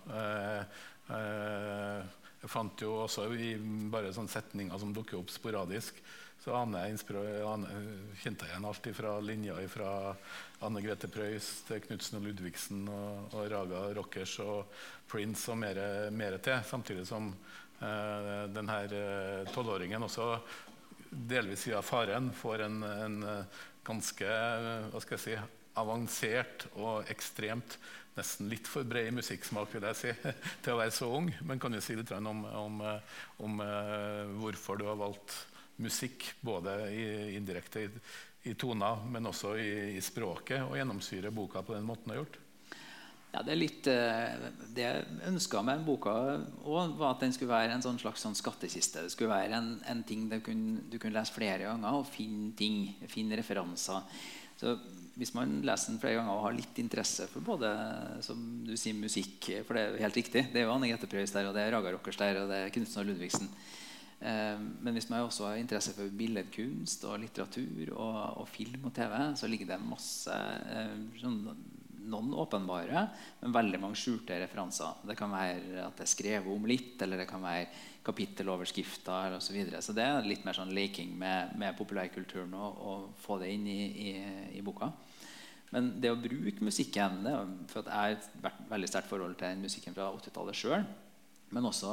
jeg 2.37 2.51
fant 2.53 2.79
jo 2.79 2.93
også 3.03 3.27
i 3.35 3.57
bare 3.91 4.13
sånne 4.15 4.31
setninger 4.31 4.79
som 4.79 4.95
dukker 4.95 5.19
opp 5.19 5.33
sporadisk, 5.33 5.99
så 6.39 6.55
aner 6.55 6.87
jeg, 6.87 7.03
kjente 8.21 8.47
jeg 8.47 8.53
igjen 8.53 8.69
alt 8.69 8.87
fra 8.95 9.19
linja 9.19 9.59
fra 9.67 9.91
Anne 10.63 10.83
Grete 10.85 11.09
Preus 11.11 11.49
til 11.67 11.81
Knutsen 11.83 12.21
og 12.21 12.27
Ludvigsen 12.29 12.87
og, 12.87 13.33
og 13.35 13.51
Raga 13.51 13.81
Rockers 13.97 14.39
og 14.45 14.71
Prince 15.11 15.51
og 15.51 15.59
mer 15.59 16.39
til. 16.39 16.61
Samtidig 16.69 17.03
som 17.09 17.33
denne 17.79 18.77
eh, 18.89 19.49
tolvåringen 19.53 20.03
også 20.07 20.31
delvis 21.11 21.67
via 21.69 21.81
faren 21.85 22.31
får 22.35 22.65
en, 22.65 22.81
en 22.83 23.17
eh, 23.23 23.59
ganske 23.85 25.19
si, 25.21 25.35
avansert 25.77 26.67
og 26.75 27.09
ekstremt 27.13 27.77
nesten 28.17 28.49
litt 28.49 28.65
for 28.65 28.87
bred 28.89 29.11
musikksmak 29.13 29.69
vil 29.75 29.85
jeg 29.91 29.99
si, 29.99 30.13
til 30.65 30.73
å 30.73 30.79
være 30.79 30.95
så 30.95 31.11
ung. 31.19 31.29
Men 31.45 31.61
kan 31.61 31.71
du 31.71 31.79
si 31.85 31.95
litt 31.95 32.11
om, 32.17 32.41
om, 32.49 32.81
om 33.45 33.61
hvorfor 34.41 34.81
du 34.81 34.87
har 34.89 34.97
valgt 34.97 35.35
musikk, 35.77 36.25
både 36.41 36.79
i, 36.89 37.05
indirekte 37.37 37.85
i, 37.85 37.91
i 38.49 38.55
toner, 38.57 39.05
men 39.05 39.29
også 39.29 39.53
i, 39.61 39.69
i 39.93 40.01
språket, 40.01 40.65
og 40.65 40.79
gjennomsyre 40.79 41.29
boka 41.29 41.61
på 41.61 41.77
den 41.77 41.85
måten 41.85 42.09
du 42.09 42.15
har 42.15 42.23
gjort? 42.23 42.41
Ja, 43.33 43.41
Det 43.43 43.53
er 43.53 43.59
litt 43.59 43.87
eh, 43.91 44.45
det 44.73 44.83
jeg 44.85 45.17
ønska 45.27 45.61
med 45.65 45.83
boka 45.85 46.13
òg, 46.63 46.93
var 46.97 47.13
at 47.13 47.25
den 47.25 47.33
skulle 47.35 47.51
være 47.51 47.75
en 47.75 47.83
sånn 47.83 47.99
slags 47.99 48.23
sånn 48.23 48.37
skattkiste. 48.37 49.03
Det 49.03 49.13
skulle 49.13 49.35
være 49.35 49.59
en, 49.59 49.73
en 49.91 50.03
ting 50.07 50.29
kunne, 50.45 50.83
du 50.87 50.97
kunne, 50.97 51.15
lese 51.17 51.35
flere 51.35 51.67
ganger 51.67 51.99
og 51.99 52.07
finne 52.09 52.53
ting, 52.57 52.85
finne 53.11 53.39
referanser. 53.39 54.05
Så 54.57 54.77
Hvis 55.17 55.33
man 55.33 55.59
leser 55.65 55.91
den 55.91 55.99
flere 56.01 56.19
ganger 56.19 56.33
og 56.33 56.43
har 56.45 56.55
litt 56.55 56.79
interesse 56.81 57.25
for 57.31 57.45
både 57.45 57.69
som 58.25 58.39
du 58.65 58.75
sier, 58.77 58.93
musikk 58.93 59.49
For 59.65 59.73
det 59.73 59.81
er 59.81 59.91
jo 59.91 60.03
helt 60.05 60.19
riktig. 60.19 60.43
Det 60.53 60.61
er 60.61 60.67
jo 60.67 60.73
Anne 60.75 60.89
Grete 60.91 61.09
Preus 61.09 61.33
der, 61.33 61.49
og 61.49 61.57
det 61.57 61.65
er 61.65 61.73
Raga 61.73 61.93
Rockers 61.93 62.19
der, 62.21 62.41
og 62.41 62.51
det 62.51 62.59
er 62.63 62.73
Knutsen 62.73 63.01
og 63.01 63.09
Ludvigsen. 63.09 63.49
Eh, 64.17 64.59
men 64.81 64.97
hvis 64.97 65.09
man 65.09 65.25
også 65.25 65.49
har 65.49 65.59
interesse 65.61 65.93
for 65.93 66.09
billedkunst 66.19 67.03
og 67.05 67.19
litteratur 67.21 67.91
og, 67.93 68.21
og 68.41 68.47
film 68.49 68.87
og 68.89 68.93
TV, 68.97 69.13
så 69.37 69.49
ligger 69.49 69.73
det 69.73 69.81
masse 69.85 70.33
eh, 70.33 70.95
sånn, 71.21 71.41
noen 72.07 72.33
åpenbare, 72.39 73.03
men 73.41 73.55
veldig 73.55 73.79
mange 73.83 73.99
skjulte 73.99 74.39
referanser. 74.41 75.03
Det 75.07 75.15
kan 75.19 75.31
være 75.33 75.83
at 75.85 75.99
det 75.99 76.05
er 76.05 76.11
skrevet 76.11 76.51
om 76.53 76.67
litt, 76.69 76.95
eller 77.03 77.21
det 77.21 77.29
kan 77.29 77.43
være 77.43 77.67
kapitteloverskrifter 78.07 79.35
osv. 79.37 79.57
Så, 79.67 79.81
så 79.89 79.95
det 79.95 80.05
er 80.05 80.27
litt 80.27 80.45
mer 80.47 80.57
sånn 80.57 80.73
leking 80.75 81.13
med, 81.19 81.55
med 81.59 81.75
populærkulturen 81.79 82.53
og, 82.55 82.79
og, 82.91 83.09
få 83.23 83.39
det 83.41 83.51
inn 83.55 83.67
i, 83.67 83.81
i, 84.07 84.13
i, 84.59 84.63
boka. 84.65 84.91
Men 85.73 85.91
det 86.01 86.13
å 86.13 86.19
bruke 86.19 86.63
musikken 86.63 87.25
det 87.25 87.33
for 87.67 87.89
Jeg 87.89 87.91
har 87.91 88.13
et 88.15 88.69
veldig 88.69 88.87
sterkt 88.87 89.11
forhold 89.11 89.35
til 89.35 89.49
den 89.49 89.65
musikken 89.65 89.95
fra 89.97 90.07
80-tallet 90.15 90.55
sjøl. 90.55 90.85
Men 91.51 91.67
også 91.67 91.91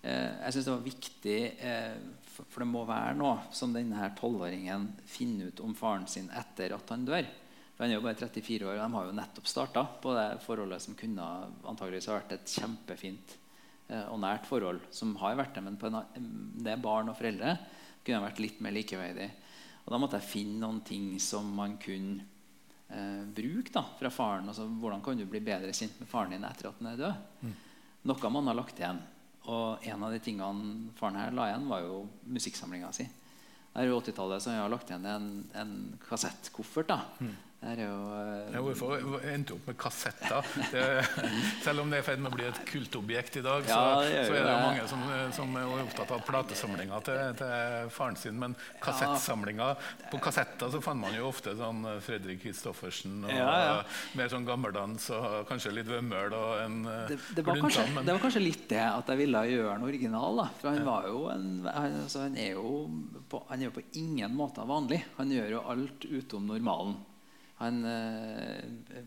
eh, 0.00 0.32
jeg 0.46 0.54
synes 0.54 0.68
det 0.68 0.72
var 0.72 0.86
viktig 0.86 1.36
eh, 1.68 1.98
for, 2.24 2.48
for, 2.48 2.64
det 2.64 2.70
må 2.70 2.86
være 2.88 3.18
noe 3.20 3.50
som 3.52 3.76
denne 3.76 4.08
tolvåringen 4.16 4.88
finner 5.08 5.52
ut 5.52 5.62
om 5.64 5.76
faren 5.76 6.08
sin 6.08 6.32
etter 6.32 6.72
at 6.76 6.94
han 6.94 7.04
dør. 7.08 7.28
For 7.78 7.86
han 7.86 7.92
er 7.94 8.00
jo 8.00 8.02
bare 8.08 8.18
34 8.18 8.66
år, 8.66 8.74
og 8.74 8.80
de 8.80 8.94
har 8.96 9.04
jo 9.06 9.14
nettopp 9.14 9.46
starta 9.46 9.84
på 10.02 10.10
det 10.16 10.40
forholdet 10.42 10.82
som 10.82 10.96
kunne 10.98 11.26
antageligvis 11.62 12.08
ha 12.10 12.16
vært 12.16 12.32
et 12.34 12.54
kjempefint 12.58 13.36
eh, 13.86 14.08
og 14.10 14.18
nært 14.18 14.48
forhold. 14.50 14.80
Som 14.90 15.12
har 15.20 15.36
vært 15.38 15.54
det, 15.54 15.62
men 15.62 15.76
på 15.78 15.86
en, 15.86 16.00
det 16.58 16.74
barn 16.82 17.12
og 17.12 17.14
foreldre 17.20 17.54
kunne 18.02 18.24
vært 18.24 18.42
litt 18.42 18.58
mer 18.66 18.74
likeverdig. 18.74 19.28
Og 19.84 19.94
Da 19.94 20.02
måtte 20.02 20.18
jeg 20.18 20.26
finne 20.32 20.58
noen 20.64 20.82
ting 20.90 21.06
som 21.22 21.54
man 21.54 21.78
kunne 21.78 22.26
eh, 22.90 23.22
bruke 23.38 23.70
da, 23.70 23.86
fra 24.02 24.10
faren. 24.10 24.50
Altså, 24.50 24.66
hvordan 24.66 25.06
kan 25.06 25.22
du 25.22 25.28
bli 25.30 25.46
bedre 25.46 25.70
kjent 25.70 26.02
med 26.02 26.10
faren 26.10 26.34
din 26.34 26.50
etter 26.50 26.72
at 26.72 26.82
han 26.82 26.92
er 26.96 27.00
død? 27.06 27.24
Mm. 27.46 27.56
Noe 28.10 28.36
man 28.40 28.50
har 28.56 28.58
lagt 28.58 28.82
igjen. 28.82 29.04
Og 29.54 29.86
en 29.86 30.02
av 30.02 30.18
de 30.18 30.24
tingene 30.26 30.96
faren 30.98 31.22
her 31.22 31.30
la 31.30 31.52
igjen, 31.52 31.70
var 31.70 31.86
jo 31.86 32.08
musikksamlinga 32.26 32.90
si. 32.90 33.06
er 33.78 33.86
i 33.86 33.94
80-tallet 33.94 34.50
har 34.50 34.64
jeg 34.64 34.72
lagt 34.74 34.90
igjen 34.90 35.12
en, 35.14 35.36
en 35.54 35.76
kassettkoffert. 36.10 36.90
da, 36.90 37.04
mm 37.22 37.36
jo, 37.58 37.90
uh, 37.90 38.52
ja, 38.54 38.60
hvorfor 38.62 39.24
endte 39.26 39.56
opp 39.56 39.64
med 39.66 39.76
kassetter? 39.80 40.46
Det, 40.70 40.82
selv 41.64 41.82
om 41.82 41.90
det 41.90 41.98
er 41.98 42.04
i 42.04 42.06
ferd 42.06 42.20
med 42.22 42.30
å 42.30 42.36
bli 42.36 42.46
et 42.46 42.60
kultobjekt 42.68 43.40
i 43.40 43.42
dag, 43.42 43.66
ja, 43.66 43.78
så, 43.98 44.12
så, 44.28 44.36
er 44.38 44.46
det 44.46 44.52
mange 44.62 44.84
som, 44.86 45.02
som, 45.34 45.56
er 45.58 45.82
opptatt 45.82 46.12
av 46.14 46.22
platesamlinga 46.28 47.00
til, 47.08 47.18
til, 47.40 47.90
faren 47.90 48.18
sin. 48.20 48.38
Men 48.38 48.54
kassettsamlinga 48.84 49.72
På 50.12 50.20
kassetter 50.22 50.70
så 50.70 50.82
fant 50.84 51.02
man 51.02 51.16
jo 51.16 51.26
ofte 51.32 51.56
sånn 51.58 51.82
Fredrik 52.04 52.44
Kristoffersen 52.44 53.26
og 53.26 53.34
ja, 53.34 53.82
mer 54.18 54.30
sånn 54.30 54.46
gammeldans 54.46 55.10
og 55.18 55.42
kanskje 55.50 55.74
litt 55.80 55.90
vømmøl 55.90 56.38
og 56.38 56.62
en 56.62 56.78
det, 57.10 57.18
det, 57.34 57.42
var 57.42 57.58
kanskje, 57.58 57.88
men... 57.94 58.06
det 58.06 58.14
var 58.14 58.22
kanskje 58.22 58.44
litt 58.44 58.64
det 58.70 58.84
at 58.86 59.10
jeg 59.10 59.22
ville 59.24 59.44
gjøre 59.50 59.74
en 59.74 59.86
original. 59.88 60.42
Da. 60.44 60.48
For 60.60 60.70
han, 60.70 60.86
var 60.86 61.10
jo 61.10 61.26
en, 61.34 61.50
altså, 61.66 62.24
han, 62.28 62.38
er 62.38 62.54
jo 62.54 62.72
på, 63.28 63.42
han 63.50 63.60
er 63.60 63.72
jo 63.72 63.76
på 63.80 63.86
ingen 63.98 64.34
måte 64.38 64.62
vanlig. 64.68 65.02
Han 65.18 65.34
gjør 65.34 65.56
jo 65.58 65.68
alt 65.74 66.06
utom 66.06 66.46
normalen. 66.54 66.98
Han, 67.58 67.80
eh, 67.84 69.00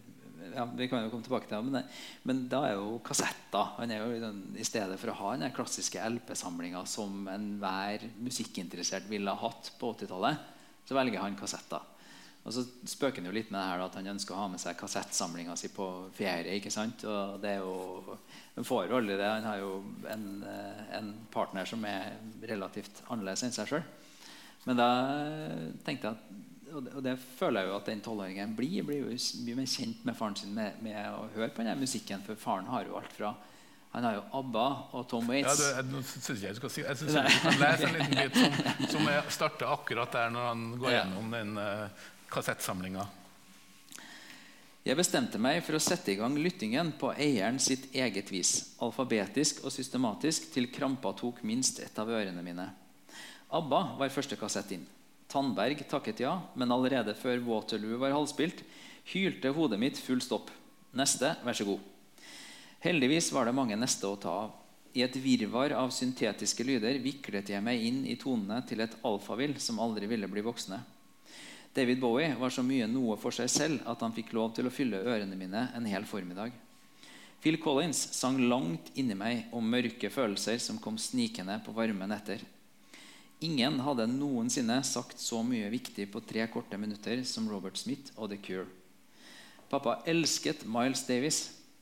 ja, 0.55 0.65
vi 0.75 0.87
kan 0.91 1.03
jo 1.03 1.11
komme 1.11 1.23
tilbake 1.23 1.47
til 1.47 1.57
det, 1.57 1.71
men, 1.71 1.85
men 2.27 2.41
da 2.51 2.63
er 2.67 2.75
jo 2.79 2.97
kassetter. 3.05 3.75
Han 3.77 3.93
er 3.93 4.03
jo 4.03 4.31
I 4.59 4.67
stedet 4.67 4.99
for 4.99 5.13
å 5.13 5.19
ha 5.21 5.35
den 5.37 5.55
klassiske 5.55 6.01
LP-samlinga 6.15 6.83
som 6.89 7.27
enhver 7.31 8.03
musikkinteressert 8.19 9.07
ville 9.11 9.31
ha 9.31 9.47
hatt 9.47 9.71
på 9.79 9.93
80-tallet, 9.95 10.51
så 10.87 10.97
velger 10.97 11.23
han 11.23 11.39
kassetter. 11.39 11.87
Og 12.41 12.55
så 12.55 12.63
spøker 12.89 13.21
han 13.21 13.29
jo 13.29 13.35
litt 13.35 13.51
med 13.53 13.59
det 13.59 13.67
her 13.69 13.83
at 13.83 13.95
han 13.99 14.11
ønsker 14.15 14.33
å 14.33 14.39
ha 14.41 14.47
med 14.49 14.61
seg 14.61 14.77
kassettsamlinga 14.79 15.53
si 15.59 15.69
på 15.69 15.87
ferie. 16.17 16.55
ikke 16.57 16.73
sant? 16.73 17.03
Og 17.05 17.37
det 17.41 17.55
er 17.55 17.59
jo, 17.61 18.17
Han 18.55 18.65
får 18.67 18.87
jo 18.89 18.97
aldri 18.97 19.17
det. 19.19 19.27
Han 19.29 19.45
har 19.45 19.59
jo 19.61 19.75
en, 20.09 20.25
eh, 20.43 20.97
en 20.97 21.13
partner 21.31 21.65
som 21.69 21.85
er 21.85 22.17
relativt 22.49 23.03
annerledes 23.07 23.43
enn 23.45 23.53
seg 23.53 23.69
sjøl. 23.69 23.83
Men 24.65 24.77
da 24.77 24.89
tenkte 25.85 26.09
jeg 26.09 26.17
at 26.17 26.50
og 26.71 26.83
det, 26.85 26.93
og 26.95 27.03
det, 27.05 27.15
føler 27.37 27.63
jeg 27.63 27.71
jo 27.71 27.77
at 27.77 27.89
den 27.91 28.01
tolvåringen 28.05 28.55
blir. 28.55 28.83
blir 28.87 29.03
jo 29.03 29.15
mye 29.45 29.61
mer 29.61 29.69
kjent 29.69 30.03
med 30.07 30.17
faren 30.17 30.37
sin 30.39 30.53
med, 30.55 30.77
med 30.83 30.99
å 31.11 31.25
høre 31.35 31.51
på 31.51 31.63
denne 31.63 31.79
musikken. 31.79 32.23
For 32.25 32.39
faren 32.39 32.69
har 32.71 32.87
jo 32.87 32.99
alt 32.99 33.15
fra 33.17 33.35
han 33.91 34.05
har 34.07 34.13
jo 34.15 34.21
ABBA 34.39 34.67
og 34.95 35.07
Tom 35.11 35.25
Waits. 35.27 35.59
Ja, 35.59 35.81
det, 35.83 35.95
jeg 35.97 36.03
synes 36.07 36.43
jeg 36.45 36.55
skal 36.55 36.71
si 36.71 36.83
Jeg 36.85 36.99
synes 37.01 37.17
jeg 37.17 37.39
kan 37.43 37.57
lese 37.59 37.89
en 37.89 37.97
liten 37.97 38.13
bit 38.21 38.37
som, 38.39 38.93
som 38.93 39.09
starter 39.35 39.67
akkurat 39.67 40.13
der 40.15 40.29
når 40.31 40.45
han 40.47 40.61
går 40.79 40.93
gjennom 40.95 41.33
den 41.35 41.57
uh, 41.59 42.05
kassettsamlinga. 42.31 43.03
Jeg 44.87 44.97
bestemte 44.97 45.37
meg 45.43 45.59
for 45.61 45.77
å 45.77 45.83
sette 45.83 46.13
i 46.13 46.15
gang 46.17 46.39
lyttingen 46.39 46.93
på 46.97 47.11
eieren 47.11 47.59
sitt 47.61 47.91
eget 47.91 48.31
vis. 48.31 48.53
Alfabetisk 48.81 49.59
og 49.67 49.75
systematisk 49.75 50.47
til 50.55 50.71
krampa 50.71 51.11
tok 51.19 51.43
minst 51.45 51.83
ett 51.83 51.99
av 52.01 52.09
ørene 52.09 52.41
mine. 52.47 52.71
ABBA 53.51 53.83
var 53.99 54.15
første 54.15 54.39
kassett 54.39 54.71
inn. 54.79 54.87
Tandberg 55.31 55.85
takket 55.87 56.21
ja, 56.25 56.35
men 56.59 56.71
allerede 56.75 57.15
før 57.15 57.39
Waterloo 57.45 57.99
var 58.01 58.11
halvspilt, 58.11 58.65
hylte 59.13 59.53
hodet 59.55 59.79
mitt 59.79 59.99
full 59.99 60.21
stopp. 60.23 60.51
Neste, 60.91 61.37
vær 61.45 61.55
så 61.55 61.67
god. 61.69 61.79
Heldigvis 62.83 63.29
var 63.31 63.47
det 63.47 63.55
mange 63.55 63.77
neste 63.79 64.09
å 64.09 64.17
ta 64.19 64.33
av. 64.45 64.57
I 64.91 65.05
et 65.05 65.15
virvar 65.23 65.71
av 65.77 65.93
syntetiske 65.95 66.65
lyder 66.67 66.97
viklet 66.99 67.53
jeg 67.53 67.63
meg 67.63 67.79
inn 67.79 68.01
i 68.03 68.17
tonene 68.19 68.59
til 68.67 68.83
et 68.83 68.97
alfavill 69.07 69.53
som 69.63 69.79
aldri 69.79 70.09
ville 70.11 70.27
bli 70.27 70.43
voksne. 70.43 70.81
David 71.71 72.01
Bowie 72.01 72.33
var 72.35 72.51
så 72.51 72.63
mye 72.67 72.89
noe 72.91 73.15
for 73.15 73.31
seg 73.31 73.47
selv 73.47 73.85
at 73.87 74.01
han 74.03 74.11
fikk 74.11 74.33
lov 74.35 74.51
til 74.57 74.67
å 74.67 74.73
fylle 74.73 74.99
ørene 74.99 75.37
mine 75.39 75.69
en 75.77 75.87
hel 75.87 76.03
formiddag. 76.03 76.51
Phil 77.41 77.55
Collins 77.61 78.01
sang 78.17 78.35
langt 78.51 78.91
inni 78.99 79.15
meg 79.15 79.53
om 79.55 79.63
mørke 79.65 80.11
følelser 80.11 80.59
som 80.59 80.81
kom 80.83 80.99
snikende 80.99 81.55
på 81.63 81.71
varme 81.73 82.09
netter. 82.11 82.43
Ingen 83.41 83.79
hadde 83.81 84.05
noensinne 84.05 84.75
sagt 84.85 85.17
så 85.17 85.39
mye 85.41 85.71
viktig 85.73 86.05
på 86.13 86.19
tre 86.29 86.43
korte 86.53 86.77
minutter 86.77 87.23
som 87.25 87.47
Robert 87.49 87.79
Smith 87.81 88.13
og 88.13 88.29
The 88.29 88.37
Cure. 88.37 88.67
Pappa 89.71 89.95
elsket 90.05 90.61
Miles 90.69 91.01
Davis. 91.07 91.39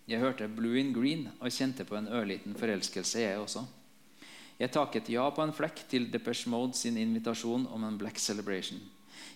Jeg 0.08 0.24
hørte 0.24 0.48
Blue 0.48 0.80
in 0.80 0.94
Green 0.96 1.28
og 1.42 1.52
kjente 1.52 1.84
på 1.84 1.98
en 2.00 2.08
ørliten 2.08 2.56
forelskelse, 2.56 3.26
jeg 3.26 3.44
også. 3.44 3.66
Jeg 4.60 4.72
takket 4.72 5.12
ja 5.12 5.28
på 5.36 5.44
en 5.44 5.54
flekk 5.56 5.84
til 5.92 6.08
Depeche 6.14 6.48
Mode 6.48 6.80
sin 6.80 6.96
invitasjon 6.98 7.68
om 7.68 7.84
en 7.84 8.00
Black 8.00 8.24
Celebration. 8.24 8.80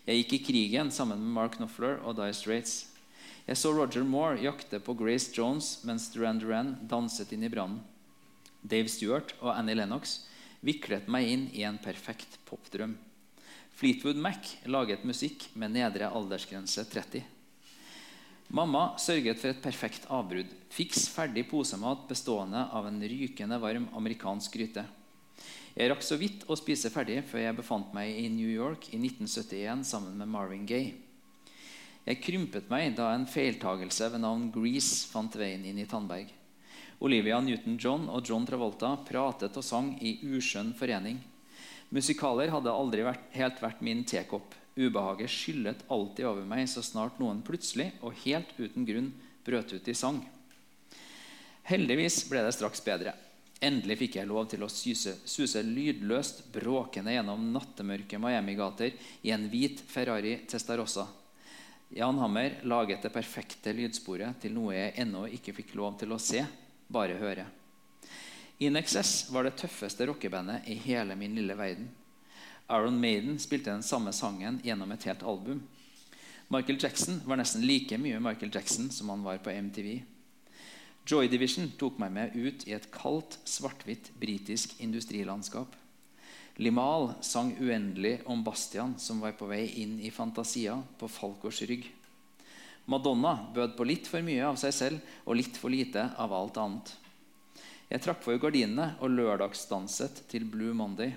Jeg 0.07 0.23
gikk 0.23 0.39
i 0.39 0.43
krigen 0.47 0.95
sammen 0.95 1.19
med 1.19 1.35
Mark 1.35 1.57
Knopfler 1.59 1.99
og 2.07 2.15
Dye 2.21 2.31
Straits. 2.31 2.85
Jeg 3.43 3.59
så 3.59 3.75
Roger 3.75 4.07
Moore 4.07 4.39
jakte 4.39 4.79
på 4.79 4.95
Grace 4.95 5.35
Jones 5.35 5.81
mens 5.83 6.07
Duran 6.15 6.39
Duran 6.39 6.77
danset 6.87 7.35
inn 7.35 7.43
i 7.43 7.51
brannen. 7.51 7.83
Dave 8.63 8.87
Stewart 8.87 9.35
og 9.41 9.57
Annie 9.57 9.75
Lennox 9.75 10.21
viklet 10.63 11.09
meg 11.11 11.29
inn 11.29 11.45
i 11.53 11.65
en 11.67 11.77
perfekt 11.83 12.39
popdrøm. 12.47 12.95
Fleetwood 13.73 14.19
Mac 14.21 14.55
laget 14.69 15.05
musikk 15.07 15.47
med 15.59 15.73
nedre 15.75 16.09
aldersgrense 16.13 16.85
30. 16.89 17.23
Mamma 18.53 18.91
sørget 19.01 19.39
for 19.41 19.49
et 19.49 19.63
perfekt 19.63 20.03
avbrudd. 20.13 20.49
Fiks 20.69 21.07
ferdig 21.09 21.47
posemat 21.49 22.03
bestående 22.09 22.67
av 22.69 22.85
en 22.85 22.99
rykende 23.01 23.57
varm 23.59 23.87
amerikansk 23.97 24.53
gryte. 24.59 24.83
Jeg 25.73 25.89
rakk 25.89 26.03
så 26.05 26.19
vidt 26.21 26.45
å 26.45 26.57
spise 26.59 26.91
ferdig 26.93 27.23
før 27.25 27.47
jeg 27.47 27.57
befant 27.57 27.95
meg 27.97 28.13
i 28.13 28.27
New 28.29 28.51
York 28.51 28.91
i 28.91 28.99
1971 28.99 29.81
sammen 29.89 30.19
med 30.19 30.29
Marvin 30.29 30.67
Gaye. 30.69 30.93
Jeg 32.03 32.19
krympet 32.21 32.69
meg 32.69 32.93
da 32.97 33.09
en 33.15 33.25
feiltagelse 33.25 34.11
ved 34.13 34.21
navn 34.21 34.49
Grease 34.53 35.07
fant 35.09 35.33
veien 35.39 35.63
inn 35.65 35.79
i 35.81 35.87
Tandberg. 35.89 36.29
Olivia 37.03 37.41
Newton-John 37.43 38.05
og 38.15 38.23
John 38.23 38.45
Travolta 38.47 38.93
pratet 39.03 39.57
og 39.59 39.65
sang 39.67 39.89
i 39.99 40.15
uskjønn 40.23 40.71
forening. 40.79 41.17
Musikaler 41.91 42.53
hadde 42.53 42.71
aldri 42.71 43.03
vært, 43.03 43.25
helt 43.35 43.59
vært 43.59 43.81
min 43.83 44.05
tekopp. 44.07 44.55
Ubehaget 44.79 45.29
skyllet 45.29 45.83
alltid 45.91 46.29
over 46.29 46.47
meg 46.47 46.63
så 46.71 46.81
snart 46.81 47.19
noen 47.19 47.43
plutselig 47.45 47.91
og 47.99 48.15
helt 48.23 48.55
uten 48.55 48.87
grunn 48.87 49.11
brøt 49.43 49.75
ut 49.75 49.91
i 49.91 49.97
sang. 49.97 50.21
Heldigvis 51.67 52.23
ble 52.31 52.45
det 52.47 52.55
straks 52.55 52.79
bedre. 52.87 53.13
Endelig 53.63 53.99
fikk 53.99 54.17
jeg 54.21 54.31
lov 54.31 54.47
til 54.51 54.63
å 54.63 54.71
suse, 54.71 55.17
suse 55.27 55.59
lydløst 55.63 56.45
bråkende 56.55 57.13
gjennom 57.17 57.51
nattemørke 57.51 58.19
Miami-gater 58.19 58.95
i 59.27 59.35
en 59.35 59.45
hvit 59.51 59.83
Ferrari 59.91 60.37
Testarossa. 60.47 61.05
Jan 61.93 62.17
Hammer 62.23 62.61
laget 62.63 63.03
det 63.03 63.11
perfekte 63.13 63.75
lydsporet 63.75 64.39
til 64.41 64.55
noe 64.55 64.73
jeg 64.73 64.99
ennå 65.03 65.27
ikke 65.35 65.53
fikk 65.59 65.75
lov 65.77 65.99
til 65.99 66.15
å 66.15 66.23
se 66.31 66.41
bare 66.93 67.17
høre. 67.19 67.45
In 68.63 68.77
Excess 68.79 69.27
var 69.33 69.43
det 69.43 69.57
tøffeste 69.59 70.05
rockebandet 70.07 70.69
i 70.71 70.77
hele 70.85 71.17
min 71.19 71.35
lille 71.35 71.57
verden. 71.57 71.89
Aaron 72.69 72.99
Maiden 73.01 73.39
spilte 73.41 73.73
den 73.73 73.83
samme 73.83 74.13
sangen 74.15 74.61
gjennom 74.63 74.91
et 74.93 75.03
helt 75.09 75.23
album. 75.23 75.63
Michael 76.53 76.79
Jackson 76.79 77.21
var 77.25 77.39
nesten 77.39 77.65
like 77.65 77.97
mye 77.97 78.21
Michael 78.21 78.51
Jackson 78.53 78.91
som 78.91 79.09
han 79.09 79.23
var 79.25 79.41
på 79.43 79.51
MTV. 79.51 80.03
Joy 81.03 81.27
Division 81.27 81.71
tok 81.79 81.97
meg 81.99 82.13
med 82.15 82.35
ut 82.37 82.63
i 82.69 82.75
et 82.77 82.87
kaldt, 82.93 83.35
svart-hvitt 83.43 84.13
britisk 84.19 84.77
industrilandskap. 84.79 85.73
Limal 86.61 87.09
sang 87.25 87.51
uendelig 87.59 88.19
om 88.29 88.43
Bastian 88.45 88.93
som 89.01 89.19
var 89.19 89.33
på 89.35 89.49
vei 89.49 89.65
inn 89.81 89.97
i 89.99 90.13
Fantasia 90.13 90.77
på 90.99 91.09
Falkors 91.11 91.59
rygg. 91.67 91.89
Madonna 92.85 93.37
bød 93.55 93.77
på 93.77 93.85
litt 93.87 94.09
for 94.11 94.25
mye 94.25 94.43
av 94.43 94.57
seg 94.59 94.73
selv 94.75 95.13
og 95.23 95.37
litt 95.39 95.55
for 95.59 95.71
lite 95.71 96.09
av 96.19 96.33
alt 96.35 96.59
annet. 96.59 96.91
Jeg 97.87 98.03
trakk 98.03 98.23
for 98.25 98.39
gardinene 98.41 98.95
og 98.99 99.13
lørdagsdanset 99.13 100.23
til 100.31 100.47
Blue 100.49 100.73
Monday. 100.75 101.13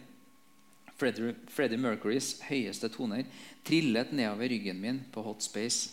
Freddie, 0.96 1.78
Mercurys 1.80 2.37
høyeste 2.46 2.88
toner 2.92 3.26
trillet 3.66 4.14
nedover 4.16 4.49
ryggen 4.52 4.80
min 4.80 5.02
på 5.12 5.25
Hot 5.26 5.44
Space. 5.44 5.92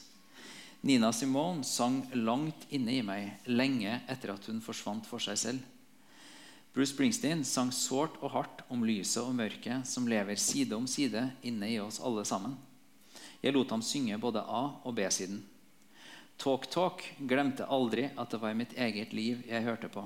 Nina 0.83 1.13
Simone 1.15 1.63
sang 1.63 2.01
langt 2.13 2.67
inne 2.75 2.97
i 2.97 3.03
meg 3.03 3.47
lenge 3.47 4.01
etter 4.11 4.33
at 4.33 4.47
hun 4.51 4.61
forsvant 4.63 5.07
for 5.07 5.23
seg 5.23 5.39
selv. 5.39 5.69
Bruce 6.73 6.91
Springsteen 6.91 7.43
sang 7.45 7.71
sårt 7.71 8.15
og 8.19 8.33
hardt 8.33 8.63
om 8.73 8.83
lyset 8.83 9.21
og 9.23 9.35
mørket 9.37 9.87
som 9.87 10.07
lever 10.09 10.39
side 10.41 10.75
om 10.75 10.87
side 10.89 11.27
inne 11.45 11.69
i 11.69 11.79
oss 11.79 12.01
alle 12.03 12.25
sammen. 12.27 12.55
Jeg 13.43 13.53
lot 13.55 13.71
ham 13.71 13.83
synge 13.85 14.17
både 14.19 14.41
A- 14.41 14.79
og 14.83 14.95
B-siden. 14.97 15.43
Talk 16.37 16.67
Talk 16.71 17.03
glemte 17.17 17.65
aldri 17.65 18.09
at 18.17 18.31
det 18.33 18.39
var 18.41 18.51
i 18.51 18.57
mitt 18.57 18.73
eget 18.77 19.13
liv 19.13 19.43
jeg 19.47 19.65
hørte 19.65 19.89
på. 19.91 20.03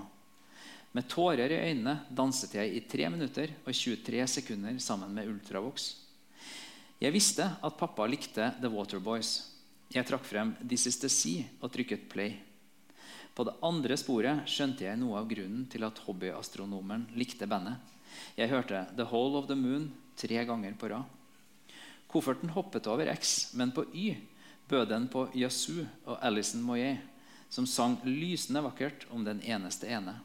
Med 0.95 1.07
tårer 1.11 1.51
i 1.51 1.59
øynene 1.69 1.99
danset 2.09 2.55
jeg 2.57 2.73
i 2.73 2.81
3 2.89 3.09
minutter 3.13 3.53
og 3.65 3.73
23 3.73 4.27
sekunder 4.37 4.79
sammen 4.81 5.13
med 5.13 5.29
Ultravox. 5.29 5.91
Jeg 6.97 7.13
visste 7.13 7.45
at 7.45 7.77
pappa 7.77 8.07
likte 8.09 8.51
The 8.61 8.71
Waterboys. 8.73 9.35
Jeg 9.93 10.07
trakk 10.07 10.25
frem 10.25 10.55
This 10.63 10.87
Is 10.89 10.97
The 10.99 11.09
Sea 11.11 11.43
og 11.61 11.71
trykket 11.73 12.07
play. 12.09 12.39
På 13.37 13.45
det 13.45 13.53
andre 13.61 13.97
sporet 13.99 14.47
skjønte 14.49 14.87
jeg 14.87 14.97
noe 14.97 15.19
av 15.19 15.27
grunnen 15.29 15.67
til 15.69 15.85
at 15.85 15.99
hobbyastronomen 16.07 17.05
likte 17.13 17.45
bandet. 17.45 17.77
Jeg 18.33 18.49
hørte 18.49 18.87
The 18.97 19.05
Hole 19.11 19.37
of 19.37 19.45
the 19.45 19.57
Moon 19.59 19.91
tre 20.17 20.41
ganger 20.49 20.73
på 20.79 20.89
rad. 20.89 21.05
Kofferten 22.09 22.49
hoppet 22.55 22.87
over 22.89 23.11
X, 23.13 23.53
men 23.53 23.69
på 23.75 23.85
Y 23.93 24.15
bød 24.67 24.89
den 24.89 25.07
på 25.11 25.27
Yasu 25.35 25.85
og 26.05 26.17
Alison 26.21 26.63
Moyet, 26.63 26.99
som 27.49 27.67
sang 27.67 27.97
lysende 28.03 28.63
vakkert 28.65 29.05
om 29.15 29.23
den 29.23 29.39
eneste 29.45 29.87
ene. 29.87 30.17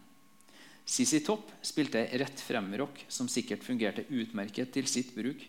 CC 0.83 1.21
Topp 1.23 1.51
spilte 1.63 2.03
rett 2.19 2.43
frem-rock 2.43 3.05
som 3.09 3.31
sikkert 3.31 3.63
fungerte 3.63 4.05
utmerket 4.11 4.73
til 4.75 4.89
sitt 4.91 5.15
bruk. 5.15 5.45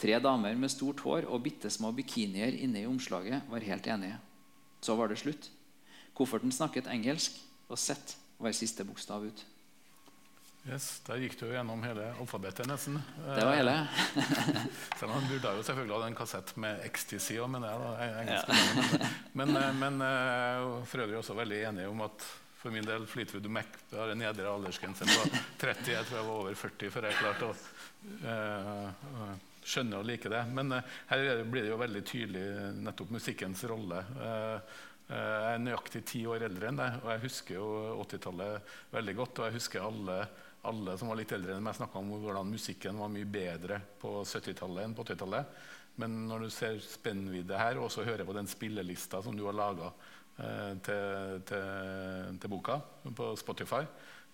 Tre 0.00 0.16
damer 0.24 0.56
med 0.56 0.72
stort 0.72 1.02
hår 1.04 1.28
og 1.28 1.42
bitte 1.44 1.68
små 1.68 1.92
bikinier 1.92 2.56
inne 2.56 2.80
i 2.80 2.88
omslaget 2.88 3.44
var 3.50 3.66
helt 3.68 3.86
enige. 3.92 4.16
Så 4.80 4.96
var 4.96 5.12
det 5.12 5.20
slutt. 5.20 5.50
Kofferten 6.16 6.52
snakket 6.52 6.88
engelsk, 6.88 7.36
og 7.68 7.78
Z 7.78 8.16
var 8.40 8.56
siste 8.56 8.84
bokstav 8.88 9.28
ut. 9.28 9.44
Yes, 10.68 11.00
Der 11.06 11.22
gikk 11.22 11.38
du 11.40 11.46
gjennom 11.48 11.80
hele 11.86 12.10
alfabetet, 12.20 12.68
nesten. 12.68 12.98
Det 13.24 13.44
var 13.46 13.56
hele. 13.56 13.76
Så 15.00 15.08
man 15.08 15.24
burde 15.30 15.54
jo 15.56 15.64
selvfølgelig 15.64 15.96
hatt 15.96 16.10
en 16.10 16.18
kassett 16.18 16.52
med 16.60 16.84
ecstasy 16.84 17.38
òg, 17.40 17.56
jeg. 17.56 17.80
da, 17.80 18.10
engelsk. 18.20 19.08
Men, 19.40 19.56
eh, 19.56 19.72
men 19.78 20.04
eh, 20.04 20.68
for 20.90 21.06
øvrig 21.06 21.16
også 21.22 21.38
veldig 21.38 21.62
enig 21.70 21.88
om 21.88 22.04
at 22.04 22.28
for 22.60 22.74
min 22.74 22.84
del 22.84 23.06
Fleetwood 23.08 23.46
Mac 23.48 23.66
har 23.94 24.12
en 24.12 24.20
nedre 24.20 24.50
aldersgrense 24.50 25.06
på 25.08 25.22
30. 25.62 25.94
Jeg 25.94 26.08
tror 26.08 26.18
jeg 26.18 26.26
var 26.26 26.40
over 26.42 26.58
40 26.62 26.92
før 26.92 27.06
jeg 27.08 27.16
klarte 27.16 27.48
å 27.48 27.54
uh, 28.26 29.30
skjønne 29.64 30.00
og 30.02 30.04
like 30.04 30.28
det. 30.28 30.42
Men 30.52 30.76
uh, 30.76 30.98
her 31.08 31.40
blir 31.48 31.64
det 31.64 31.72
jo 31.72 31.80
veldig 31.80 32.02
tydelig 32.04 32.44
nettopp 32.84 33.14
musikkens 33.16 33.64
rolle. 33.70 34.02
Uh, 34.18 34.76
jeg 35.10 35.54
er 35.54 35.64
nøyaktig 35.64 36.04
ti 36.06 36.20
år 36.28 36.44
eldre 36.46 36.68
enn 36.68 36.78
deg, 36.78 37.00
og 37.00 37.08
jeg 37.14 37.22
husker 37.24 37.56
jo 37.56 37.70
80-tallet 38.04 38.74
veldig 38.92 39.16
godt. 39.22 39.40
Og 39.40 39.48
jeg 39.48 39.56
husker 39.56 39.88
alle, 39.88 40.18
alle 40.68 40.96
som 40.98 41.08
var 41.10 41.18
litt 41.20 41.32
eldre 41.32 41.56
enn 41.56 41.64
meg, 41.64 41.76
snakka 41.76 42.00
om 42.00 42.12
hvordan 42.12 42.50
musikken 42.50 42.98
var 43.00 43.12
mye 43.12 43.28
bedre 43.28 43.80
på 44.00 44.20
70-tallet 44.24 44.84
enn 44.84 44.96
på 44.96 45.04
80-tallet. 45.06 45.58
Men 46.00 46.16
når 46.28 46.46
du 46.46 46.50
ser 46.54 46.78
spennvidde 46.84 47.58
her, 47.58 47.78
og 47.78 47.88
også 47.88 48.06
hører 48.06 48.28
på 48.28 48.36
den 48.36 48.48
spillelista 48.48 49.22
som 49.24 49.36
du 49.36 49.44
har 49.46 49.56
laga 49.56 49.90
eh, 49.90 50.76
til, 50.86 51.40
til, 51.48 52.38
til, 52.40 52.52
boka 52.52 52.78
på 53.16 53.32
Spotify, 53.40 53.82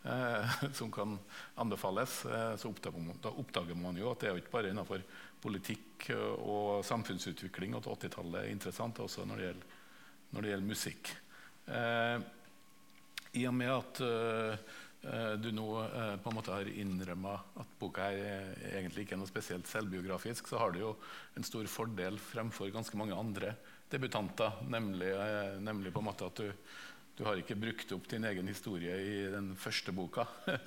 eh, 0.04 0.58
som 0.78 0.92
kan 0.94 1.16
anbefales, 1.62 2.20
eh, 2.26 2.52
så 2.60 2.70
oppdager 2.70 3.02
man, 3.02 3.22
da 3.22 3.32
oppdager 3.32 3.78
man 3.78 3.98
jo 3.98 4.12
at 4.12 4.22
det 4.22 4.30
er 4.30 4.36
jo 4.36 4.44
ikke 4.44 4.54
bare 4.58 4.74
innenfor 4.74 5.02
politikk 5.42 6.10
og 6.42 6.84
samfunnsutvikling 6.86 7.74
at 7.78 7.86
80-tallet 7.86 8.42
er 8.42 8.52
interessant, 8.52 9.02
også 9.02 9.26
når 9.26 9.42
det 9.42 9.50
gjelder 9.50 9.74
når 10.30 10.42
det 10.42 10.50
gjelder 10.52 10.68
musikk. 10.68 11.12
Eh, 11.66 12.18
I 13.40 13.46
og 13.48 13.54
med 13.56 13.72
at 13.72 14.00
eh, 14.04 14.74
du 15.38 15.50
nå 15.54 15.66
eh, 15.84 16.16
på 16.22 16.30
en 16.30 16.36
måte 16.38 16.54
har 16.54 16.68
innrømma 16.68 17.34
at 17.62 17.74
boka 17.80 18.08
er 18.10 18.52
egentlig 18.72 19.04
ikke 19.04 19.16
er 19.16 19.20
noe 19.22 19.30
spesielt 19.30 19.68
selvbiografisk, 19.70 20.48
så 20.50 20.60
har 20.62 20.74
du 20.74 20.80
jo 20.82 20.92
en 21.38 21.46
stor 21.46 21.68
fordel 21.70 22.18
fremfor 22.22 22.72
ganske 22.74 22.98
mange 22.98 23.16
andre 23.16 23.54
debutanter, 23.92 24.52
nemlig, 24.68 25.12
eh, 25.14 25.60
nemlig 25.62 25.92
på 25.94 26.02
en 26.02 26.08
måte 26.08 26.26
at 26.26 26.40
du, 26.42 26.50
du 27.16 27.22
har 27.24 27.38
ikke 27.38 27.58
brukt 27.58 27.92
opp 27.94 28.08
din 28.10 28.26
egen 28.28 28.48
historie 28.50 28.96
i 28.98 29.20
den 29.32 29.54
første 29.58 29.94
boka. 29.94 30.26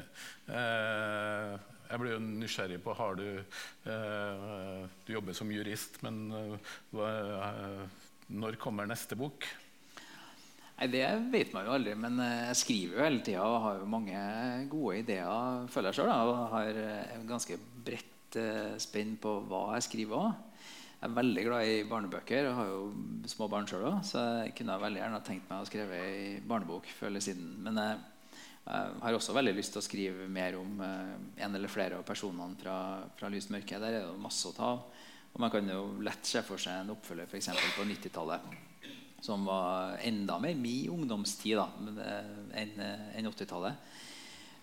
Eh, 0.50 1.52
jeg 1.90 2.02
blir 2.02 2.16
jo 2.16 2.22
nysgjerrig 2.22 2.80
på 2.82 2.94
har 2.98 3.16
du, 3.18 3.26
eh, 3.90 4.80
du 5.06 5.12
jobber 5.14 5.36
som 5.38 5.52
jurist, 5.54 6.00
men 6.06 6.32
når 8.30 8.58
kommer 8.62 8.90
neste 8.90 9.18
bok? 9.18 9.46
Nei, 10.80 10.88
Det 10.88 11.08
vet 11.28 11.50
man 11.52 11.66
jo 11.68 11.74
aldri, 11.76 11.94
men 12.00 12.22
jeg 12.24 12.56
skriver 12.56 12.94
jo 12.94 13.04
hele 13.04 13.24
tida 13.26 13.44
og 13.44 13.64
har 13.66 13.80
jo 13.82 13.88
mange 13.92 14.20
gode 14.72 15.02
ideer. 15.02 15.66
føler 15.68 15.92
jeg 15.92 15.96
selv, 15.96 16.08
da, 16.08 16.20
Og 16.24 16.54
har 16.54 16.70
et 16.70 17.26
ganske 17.28 17.58
bredt 17.84 18.38
spenn 18.80 19.18
på 19.20 19.34
hva 19.50 19.74
jeg 19.76 19.84
skriver 19.90 20.16
òg. 20.16 20.30
Jeg 21.02 21.10
er 21.10 21.18
veldig 21.18 21.44
glad 21.44 21.68
i 21.68 21.84
barnebøker 21.90 22.48
og 22.48 22.56
har 22.56 22.70
jo 22.72 22.80
små 23.28 23.50
barn 23.52 23.68
sjøl 23.68 23.90
òg. 23.90 23.98
Så 24.08 24.24
jeg 24.46 24.56
kunne 24.56 24.80
veldig 24.80 25.02
gjerne 25.02 25.20
tenkt 25.28 25.52
meg 25.52 25.66
å 25.66 25.68
skrive 25.68 26.00
ei 26.00 26.40
barnebok 26.48 26.88
før 26.96 27.12
eller 27.12 27.28
siden. 27.28 27.52
Men 27.66 27.82
jeg, 27.84 28.00
har 29.04 29.20
også 29.20 29.36
veldig 29.36 29.56
lyst 29.58 29.76
til 29.76 29.82
å 29.82 29.88
skrive 29.90 30.32
mer 30.32 30.56
om 30.62 30.80
en 30.80 31.60
eller 31.60 31.68
flere 31.68 32.00
av 32.00 32.08
personene 32.08 32.56
fra, 32.64 32.78
fra 33.20 33.28
Lyst 33.28 33.52
mørke. 33.52 33.84
Der 33.84 34.00
er 34.00 34.08
det 34.08 34.24
masse 34.24 34.48
å 34.48 34.56
ta 34.56 34.72
av. 34.78 35.06
Og 35.34 35.44
man 35.44 35.52
kan 35.52 35.68
jo 35.68 35.86
lett 36.00 36.24
se 36.24 36.40
for 36.48 36.62
seg 36.62 36.86
en 36.86 36.96
oppfølger 36.96 37.36
eksempel, 37.36 37.76
på 37.76 37.88
90-tallet 37.92 38.69
som 39.22 39.46
var 39.48 39.98
enda 40.06 40.38
mer 40.40 40.56
min 40.56 40.90
ungdomstid 40.94 41.60
da, 41.60 41.68
enn 42.58 42.80
en 42.80 43.32
80-tallet. 43.32 43.90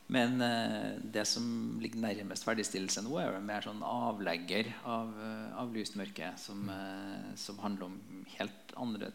Men 0.07 0.41
eh, 0.41 0.99
det 1.03 1.25
som 1.27 1.45
ligger 1.83 1.99
nærmest 1.99 2.47
ferdigstillelse 2.47 3.03
nå, 3.03 3.17
er 3.19 3.33
jo 3.35 3.43
mer 3.43 3.65
sånn 3.65 3.83
avlegger 3.83 4.71
av, 4.87 5.11
av 5.59 5.75
lyst 5.75 5.99
mørke, 5.99 6.31
som, 6.39 6.63
eh, 6.71 7.33
som, 7.41 7.59
handler 7.59 7.89
om 7.89 7.97
helt 8.37 8.75
andre 8.79 9.11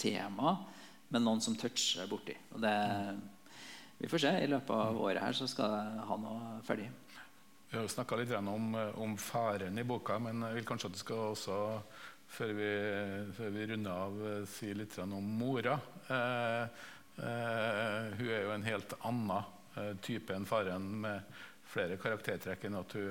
tema, 0.00 0.56
men 1.12 1.26
noen 1.26 1.44
som 1.44 1.56
toucher 1.60 2.08
borti. 2.08 2.36
Og 2.56 2.64
det, 2.64 2.74
vi 4.00 4.08
får 4.10 4.24
se. 4.24 4.32
I 4.40 4.50
løpet 4.50 4.72
av 4.72 4.96
året 4.96 5.22
her 5.22 5.36
så 5.36 5.48
skal 5.50 5.76
jeg 5.76 6.06
ha 6.08 6.20
noe 6.24 6.56
ferdig. 6.64 6.88
Vi 7.68 7.76
har 7.80 7.90
snakka 7.90 8.16
litt 8.16 8.32
om, 8.38 8.74
om, 9.02 9.14
faren 9.18 9.78
i 9.78 9.84
boka, 9.86 10.16
men 10.22 10.44
jeg 10.46 10.60
vil 10.60 10.66
kanskje 10.68 10.88
at 10.88 10.96
du 10.96 11.00
skal 11.00 11.22
også, 11.32 11.56
før 12.30 12.52
vi, 12.56 12.70
før 13.36 13.54
vi 13.54 13.66
runder 13.70 14.04
av, 14.04 14.20
si 14.50 14.72
litt 14.74 14.96
om 15.02 15.14
mora. 15.38 15.76
Eh, 16.08 16.62
eh, 17.22 18.12
hun 18.18 18.30
er 18.30 18.44
jo 18.44 18.54
en 18.54 18.68
helt 18.68 18.94
annen 19.02 19.50
type 20.04 20.34
enn 20.34 20.46
faren, 20.46 20.86
med 21.02 21.42
flere 21.66 21.96
karaktertrekk 21.98 22.68
enn 22.68 22.78
at 22.78 22.92
hun 22.94 23.08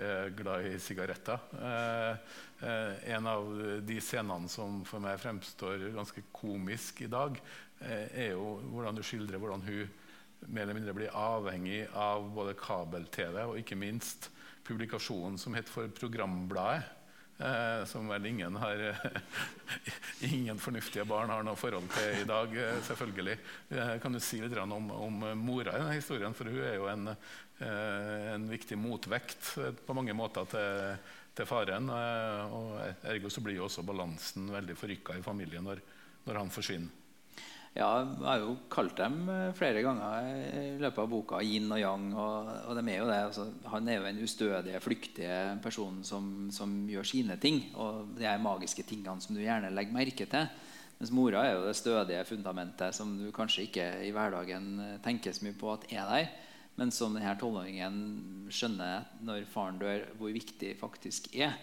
er 0.00 0.30
glad 0.36 0.68
i 0.70 0.78
sigaretter. 0.80 1.42
Eh, 1.60 2.32
en 3.12 3.28
av 3.28 3.50
de 3.84 4.00
scenene 4.00 4.48
som 4.52 4.82
for 4.88 5.04
meg 5.04 5.20
fremstår 5.20 5.90
ganske 5.96 6.24
komisk 6.32 7.04
i 7.04 7.12
dag, 7.12 7.38
er 7.76 8.30
jo 8.32 8.54
hvordan 8.72 8.96
du 8.96 9.02
skildrer 9.04 9.36
hvordan 9.36 9.64
hun 9.66 9.90
mer 10.48 10.62
eller 10.62 10.78
mindre 10.78 10.94
blir 10.96 11.16
avhengig 11.16 11.82
av 11.96 12.24
både 12.32 12.54
kabel-TV 12.56 13.42
og 13.42 13.58
ikke 13.60 13.76
minst 13.76 14.30
publikasjonen 14.66 15.36
som 15.40 15.56
het 15.56 15.68
for 15.70 15.90
Programbladet. 15.92 16.86
Eh, 17.38 17.84
som 17.84 18.08
vel 18.08 18.26
ingen, 18.26 18.56
har, 18.56 18.96
ingen 20.20 20.58
fornuftige 20.58 21.04
barn 21.04 21.30
har 21.30 21.44
noe 21.44 21.58
forhold 21.60 21.90
til 21.92 22.22
i 22.22 22.28
dag. 22.28 22.54
Eh, 22.56 22.78
selvfølgelig. 22.86 23.36
Eh, 23.76 23.92
kan 24.00 24.16
du 24.16 24.20
si 24.24 24.40
litt 24.40 24.56
om, 24.62 24.90
om, 24.90 25.26
mora 25.36 25.74
i 25.76 25.82
denne 25.82 25.98
historien? 25.98 26.36
For 26.36 26.48
hun 26.48 26.64
er 26.64 26.78
jo 26.78 26.88
en, 26.88 27.10
eh, 27.12 28.32
en 28.32 28.48
viktig 28.48 28.78
motvekt 28.80 29.52
på 29.84 29.96
mange 29.98 30.16
måter 30.16 30.48
til, 30.54 30.96
til 31.36 31.48
faren. 31.48 31.92
Eh, 31.92 32.56
og 32.56 33.10
Ergo 33.12 33.32
så 33.32 33.44
blir 33.44 33.60
jo 33.60 33.68
også 33.68 33.84
balansen 33.84 34.48
veldig 34.54 34.78
forrykka 34.80 35.18
i 35.18 35.26
familien 35.26 35.68
når, 35.68 35.84
når 36.24 36.40
han 36.40 36.54
forsvinner. 36.54 37.05
Ja, 37.76 37.88
jeg 38.00 38.24
har 38.24 38.40
jo 38.40 38.54
kalt 38.72 38.94
dem 38.96 39.26
eh, 39.28 39.50
flere 39.56 39.82
ganger 39.84 40.28
i 40.56 40.78
løpet 40.80 41.00
av 41.02 41.10
boka 41.12 41.42
yin 41.44 41.68
og 41.68 41.80
yang. 41.80 42.06
Og, 42.16 42.48
og 42.70 42.78
de 42.78 42.84
er 42.88 43.02
jo 43.02 43.08
det, 43.10 43.18
altså, 43.26 43.44
han 43.68 43.90
er 43.92 43.98
jo 43.98 44.06
en 44.08 44.20
ustødige, 44.24 44.80
flyktige 44.80 45.40
person 45.64 45.98
som, 46.06 46.30
som, 46.56 46.72
gjør 46.88 47.10
sine 47.10 47.36
ting. 47.42 47.60
Og 47.76 48.14
de 48.16 48.24
er 48.24 48.40
magiske 48.40 48.86
tingene 48.88 49.20
som 49.20 49.36
du 49.36 49.42
gjerne 49.44 49.74
legger 49.76 49.96
merke 49.96 50.28
til. 50.32 50.48
Mens 50.96 51.12
mora 51.12 51.44
er 51.44 51.58
jo 51.58 51.66
det 51.66 51.76
stødige 51.76 52.24
fundamentet 52.24 52.96
som 52.96 53.12
du 53.20 53.28
kanskje 53.36 53.66
ikke 53.66 53.90
i 54.08 54.12
hverdagen 54.16 54.72
eh, 54.80 54.98
tenker 55.04 55.36
så 55.36 55.44
mye 55.44 55.60
på 55.60 55.74
at 55.74 55.84
er 55.92 56.08
der. 56.08 56.32
Men 56.80 56.92
som 56.92 57.12
denne 57.16 57.36
tolvåringen 57.40 58.00
skjønner 58.52 59.04
når 59.24 59.44
faren 59.52 59.80
dør, 59.80 60.08
hvor 60.16 60.32
viktig 60.32 60.78
faktisk 60.80 61.28
er 61.36 61.58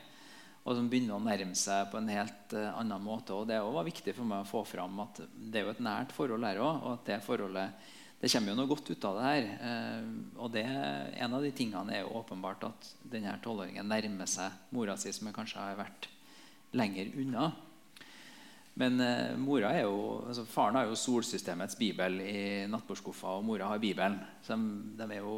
og 0.64 0.78
som 0.78 0.86
begynner 0.88 1.18
å 1.18 1.24
nærme 1.24 1.58
seg 1.60 1.90
på 1.92 2.00
en 2.00 2.12
helt 2.14 2.54
uh, 2.56 2.70
annen 2.80 3.04
måte. 3.04 3.36
Og 3.36 3.50
Det 3.50 3.60
var 3.60 3.84
viktig 3.84 4.14
for 4.16 4.28
meg 4.28 4.46
å 4.46 4.48
få 4.48 4.62
fram 4.68 5.02
at 5.04 5.20
det 5.36 5.60
er 5.60 5.68
jo 5.68 5.74
et 5.74 5.84
nært 5.84 6.16
forhold 6.16 6.48
her 6.48 6.62
òg. 6.64 6.86
Og 6.86 6.94
at 6.94 7.10
det 7.10 7.20
forholdet 7.26 7.92
det 8.24 8.30
kommer 8.32 8.54
jo 8.54 8.56
noe 8.56 8.70
godt 8.72 8.88
ut 8.88 9.06
av 9.10 9.18
det 9.18 9.24
her. 9.28 9.48
Eh, 9.68 10.04
og 10.40 10.54
det, 10.54 10.64
en 10.64 11.34
av 11.36 11.44
de 11.44 11.50
tingene 11.52 11.92
er 11.92 12.06
jo 12.06 12.14
åpenbart 12.22 12.62
at 12.70 12.86
denne 13.12 13.34
tolvåringen 13.44 13.90
nærmer 13.92 14.30
seg 14.32 14.72
mora 14.72 14.96
si, 14.96 15.12
som 15.12 15.28
kanskje 15.36 15.60
har 15.60 15.76
vært 15.76 16.08
lenger 16.72 17.12
unna. 17.20 17.50
Men 18.80 18.96
eh, 19.04 19.36
mora 19.36 19.74
er 19.76 19.84
jo, 19.90 20.22
altså 20.24 20.46
faren 20.48 20.80
har 20.80 20.88
jo 20.88 20.96
solsystemets 20.96 21.76
bibel 21.76 22.16
i 22.24 22.64
nattbordskuffa, 22.72 23.36
og 23.42 23.44
mora 23.50 23.68
har 23.74 23.84
Bibelen. 23.84 24.16
Så 24.40 24.56
de, 24.56 24.72
de 25.02 25.10
er 25.10 25.20
jo 25.20 25.36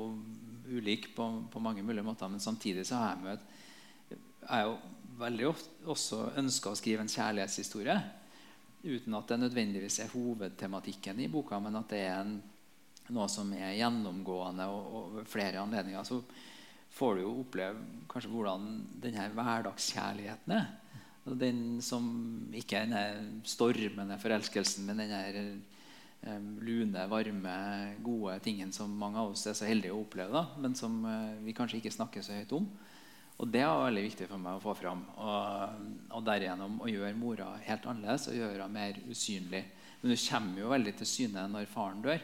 ulike 0.70 1.10
på, 1.18 1.26
på, 1.50 1.64
mange 1.66 1.82
mulige 1.82 2.06
måter, 2.06 2.30
men 2.30 2.44
samtidig 2.44 2.86
så 2.86 3.02
har 3.02 3.16
jeg, 3.16 3.26
møtt, 3.26 3.50
jo 4.62 4.78
veldig 5.20 5.48
ofte 5.50 5.90
også 5.92 6.22
ønsker 6.42 6.72
å 6.72 6.80
skrive 6.80 7.06
en 7.06 7.12
kjærlighetshistorie. 7.12 7.98
Uten 8.86 9.18
at 9.18 9.32
det 9.32 9.40
nødvendigvis 9.42 10.00
er 10.04 10.12
hovedtematikken 10.14 11.22
i 11.24 11.30
boka, 11.32 11.60
men 11.62 11.80
at 11.80 11.90
det 11.94 12.02
er 12.06 12.20
en, 12.20 12.36
noe 13.16 13.28
som 13.32 13.52
er 13.58 13.78
gjennomgående 13.80 14.68
og, 14.70 14.98
og 15.00 15.30
flere 15.30 15.62
anledninger. 15.64 16.06
Så 16.06 16.22
får 16.96 17.18
du 17.18 17.24
jo 17.26 17.36
oppleve 17.44 17.86
kanskje 18.12 18.34
hvordan 18.34 18.68
denne 19.04 19.30
hverdagskjærligheten 19.36 20.58
er. 20.58 20.68
Den 21.26 21.62
som 21.82 22.06
ikke 22.54 22.84
er 22.84 22.92
denne 22.92 23.46
stormende 23.50 24.20
forelskelsen, 24.22 24.86
men 24.86 25.02
denne 25.02 25.24
lune, 26.62 27.08
varme, 27.10 27.56
gode 28.04 28.40
tingen 28.46 28.72
som 28.74 28.94
mange 28.98 29.22
av 29.22 29.34
oss 29.34 29.46
er 29.50 29.58
så 29.58 29.68
heldige 29.70 29.94
å 29.94 30.02
oppleve, 30.02 30.34
da, 30.34 30.62
men 30.62 30.76
som 30.78 30.98
uh, 31.06 31.36
vi 31.46 31.54
kanskje 31.54 31.82
ikke 31.82 31.94
snakker 31.94 32.26
så 32.26 32.38
høyt 32.38 32.54
om. 32.58 32.66
Og 33.36 33.50
det 33.52 33.66
var 33.68 33.90
veldig 33.90 34.04
viktig 34.06 34.28
for 34.30 34.40
meg 34.40 34.58
å 34.58 34.64
få 34.64 34.76
fram. 34.80 35.02
Og, 35.20 35.82
og 36.16 36.24
derigjennom 36.28 36.78
å 36.84 36.92
gjøre 36.92 37.18
mora 37.20 37.50
helt 37.66 37.88
annerledes 37.92 38.30
og 38.32 38.38
gjøre 38.38 38.64
henne 38.64 38.78
mer 38.78 39.02
usynlig. 39.12 39.64
Men 40.02 40.14
hun 40.14 40.24
kommer 40.24 40.62
jo 40.62 40.72
veldig 40.72 40.96
til 41.02 41.10
syne 41.10 41.44
når 41.52 41.68
faren 41.72 42.04
dør. 42.06 42.24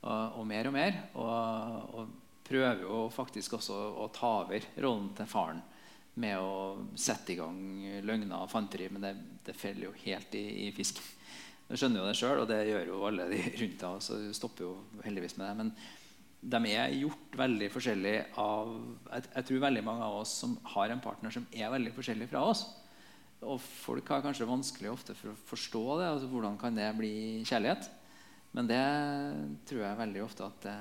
Og, 0.00 0.40
og 0.40 0.48
mer 0.48 0.70
og 0.70 0.76
mer. 0.76 0.98
Og, 1.12 1.94
og, 2.00 2.16
prøver 2.50 2.80
jo 2.82 3.04
faktisk 3.14 3.52
også 3.60 3.76
å 4.02 4.08
ta 4.10 4.28
over 4.40 4.64
rollen 4.82 5.12
til 5.14 5.28
faren 5.30 5.60
med 6.18 6.40
å 6.42 6.88
sette 6.98 7.30
i 7.30 7.36
gang 7.38 7.60
løgner 8.02 8.40
og 8.40 8.50
fanteri, 8.50 8.88
men 8.90 9.04
det, 9.04 9.12
det 9.46 9.54
faller 9.54 9.86
jo 9.86 9.92
helt 10.00 10.34
i, 10.34 10.42
i 10.64 10.72
fisk. 10.74 10.98
Du 11.68 11.76
skjønner 11.78 12.02
jo 12.02 12.08
det 12.08 12.16
sjøl, 12.18 12.40
og 12.42 12.48
det 12.50 12.64
gjør 12.66 12.90
jo 12.90 13.04
alle 13.06 13.28
de 13.30 13.38
rundt 13.60 13.84
deg. 13.84 14.02
Så 14.02 14.18
stopper 14.34 14.66
jo 14.66 14.72
heldigvis 15.04 15.36
med 15.38 15.46
det. 15.46 15.52
Men 15.60 15.70
de 16.40 16.60
er 16.72 16.94
gjort 16.96 17.36
veldig 17.36 17.68
forskjellig 17.72 18.14
av 18.40 18.70
jeg, 19.10 19.24
jeg, 19.26 19.46
tror 19.48 19.64
veldig 19.66 19.82
mange 19.84 20.06
av 20.06 20.20
oss 20.22 20.32
som 20.40 20.54
har 20.72 20.92
en 20.92 21.02
partner 21.04 21.34
som 21.34 21.44
er 21.52 21.72
veldig 21.72 21.92
forskjellig 21.96 22.30
fra 22.30 22.44
oss. 22.48 22.64
Og 23.40 23.60
folk 23.60 24.08
har 24.12 24.24
kanskje 24.24 24.48
vanskelig 24.48 24.90
ofte 24.92 25.16
for 25.16 25.32
å 25.32 25.40
forstå 25.48 25.84
det. 26.00 26.08
altså 26.08 26.30
Hvordan 26.32 26.56
kan 26.60 26.76
det 26.76 26.88
bli 26.96 27.12
kjærlighet? 27.48 27.90
Men 28.56 28.66
det 28.66 28.82
tror 29.68 29.84
jeg 29.84 30.00
veldig 30.00 30.24
ofte 30.24 30.48
at 30.48 30.64
det, 30.64 30.78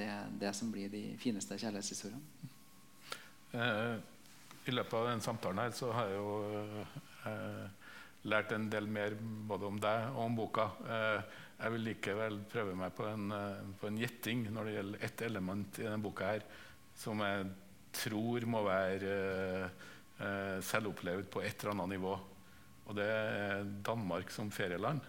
det 0.00 0.08
er 0.10 0.32
det 0.40 0.52
som 0.56 0.72
blir 0.72 0.90
de 0.92 1.04
fineste 1.20 1.58
kjærlighetshistoriene. 1.60 2.50
Eh, 3.54 3.96
i 4.66 4.74
løpet 4.74 4.98
av 4.98 5.08
den 5.12 5.22
samtalen 5.22 5.62
her 5.62 5.74
så 5.76 5.92
har 5.94 6.10
jeg 6.10 6.18
jo 6.18 6.84
eh, 7.28 7.83
lært 8.30 8.52
en 8.56 8.68
del 8.72 8.86
mer 8.88 9.16
både 9.20 9.68
om 9.68 9.80
deg 9.80 10.06
og 10.14 10.20
om 10.24 10.36
boka. 10.38 10.68
Eh, 10.88 11.40
jeg 11.60 11.74
vil 11.74 11.86
likevel 11.90 12.38
prøve 12.50 12.76
meg 12.78 12.94
på 12.96 13.06
en, 13.08 13.30
eh, 13.32 13.64
på 13.80 13.88
en 13.88 13.98
gjetting 14.00 14.46
når 14.52 14.64
det 14.64 14.76
gjelder 14.76 15.04
ett 15.08 15.24
element 15.28 15.78
i 15.78 15.84
denne 15.86 16.02
boka 16.02 16.30
her 16.32 16.46
som 16.94 17.20
jeg 17.20 17.48
tror 17.94 18.46
må 18.50 18.62
være 18.66 19.16
eh, 20.18 20.60
selvopplevd 20.64 21.28
på 21.30 21.42
et 21.42 21.58
eller 21.60 21.74
annet 21.74 21.96
nivå. 21.96 22.14
Og 22.84 22.96
det 22.96 23.08
er 23.08 23.68
Danmark 23.86 24.30
som 24.30 24.50
ferieland. 24.52 25.00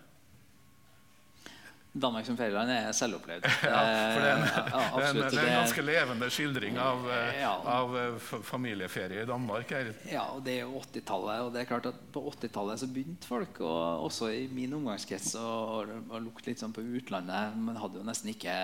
Danmark 1.96 2.26
som 2.28 2.36
ferieland 2.36 2.72
er 2.74 2.90
selvopplevd. 2.92 3.46
ja, 3.64 3.82
for 4.12 4.20
det 4.20 4.28
er, 4.28 4.34
en, 4.36 4.42
ja, 4.52 4.80
en, 5.00 5.20
det 5.20 5.28
er 5.40 5.46
en, 5.46 5.60
ganske 5.62 5.84
levende 5.86 6.28
skildring 6.34 6.80
av, 6.82 7.06
eh, 7.08 7.38
ja. 7.40 7.52
av 7.72 7.94
eh, 8.00 8.34
familieferie 8.44 9.22
i 9.24 9.30
Danmark. 9.30 9.72
Her. 9.72 9.94
Ja, 10.12 10.26
og 10.36 10.42
det 10.44 10.58
er 10.58 10.66
jo 10.66 10.82
80-tallet. 10.82 11.46
Og 11.46 11.54
det 11.56 11.62
er 11.62 11.70
klart 11.70 11.88
at 11.88 12.02
på 12.12 12.26
80-tallet 12.34 12.84
så 12.84 12.90
begynte 12.92 13.30
folk, 13.30 13.62
og 13.64 14.10
også 14.10 14.28
i 14.36 14.44
min 14.52 14.76
omgangskrets, 14.76 15.38
å 15.40 15.86
lukte 16.20 16.52
litt 16.52 16.64
sånn 16.64 16.76
på 16.76 16.84
utlandet. 16.84 17.56
Men 17.56 17.80
hadde 17.80 18.02
jo 18.02 18.10
nesten 18.10 18.34
ikke 18.34 18.58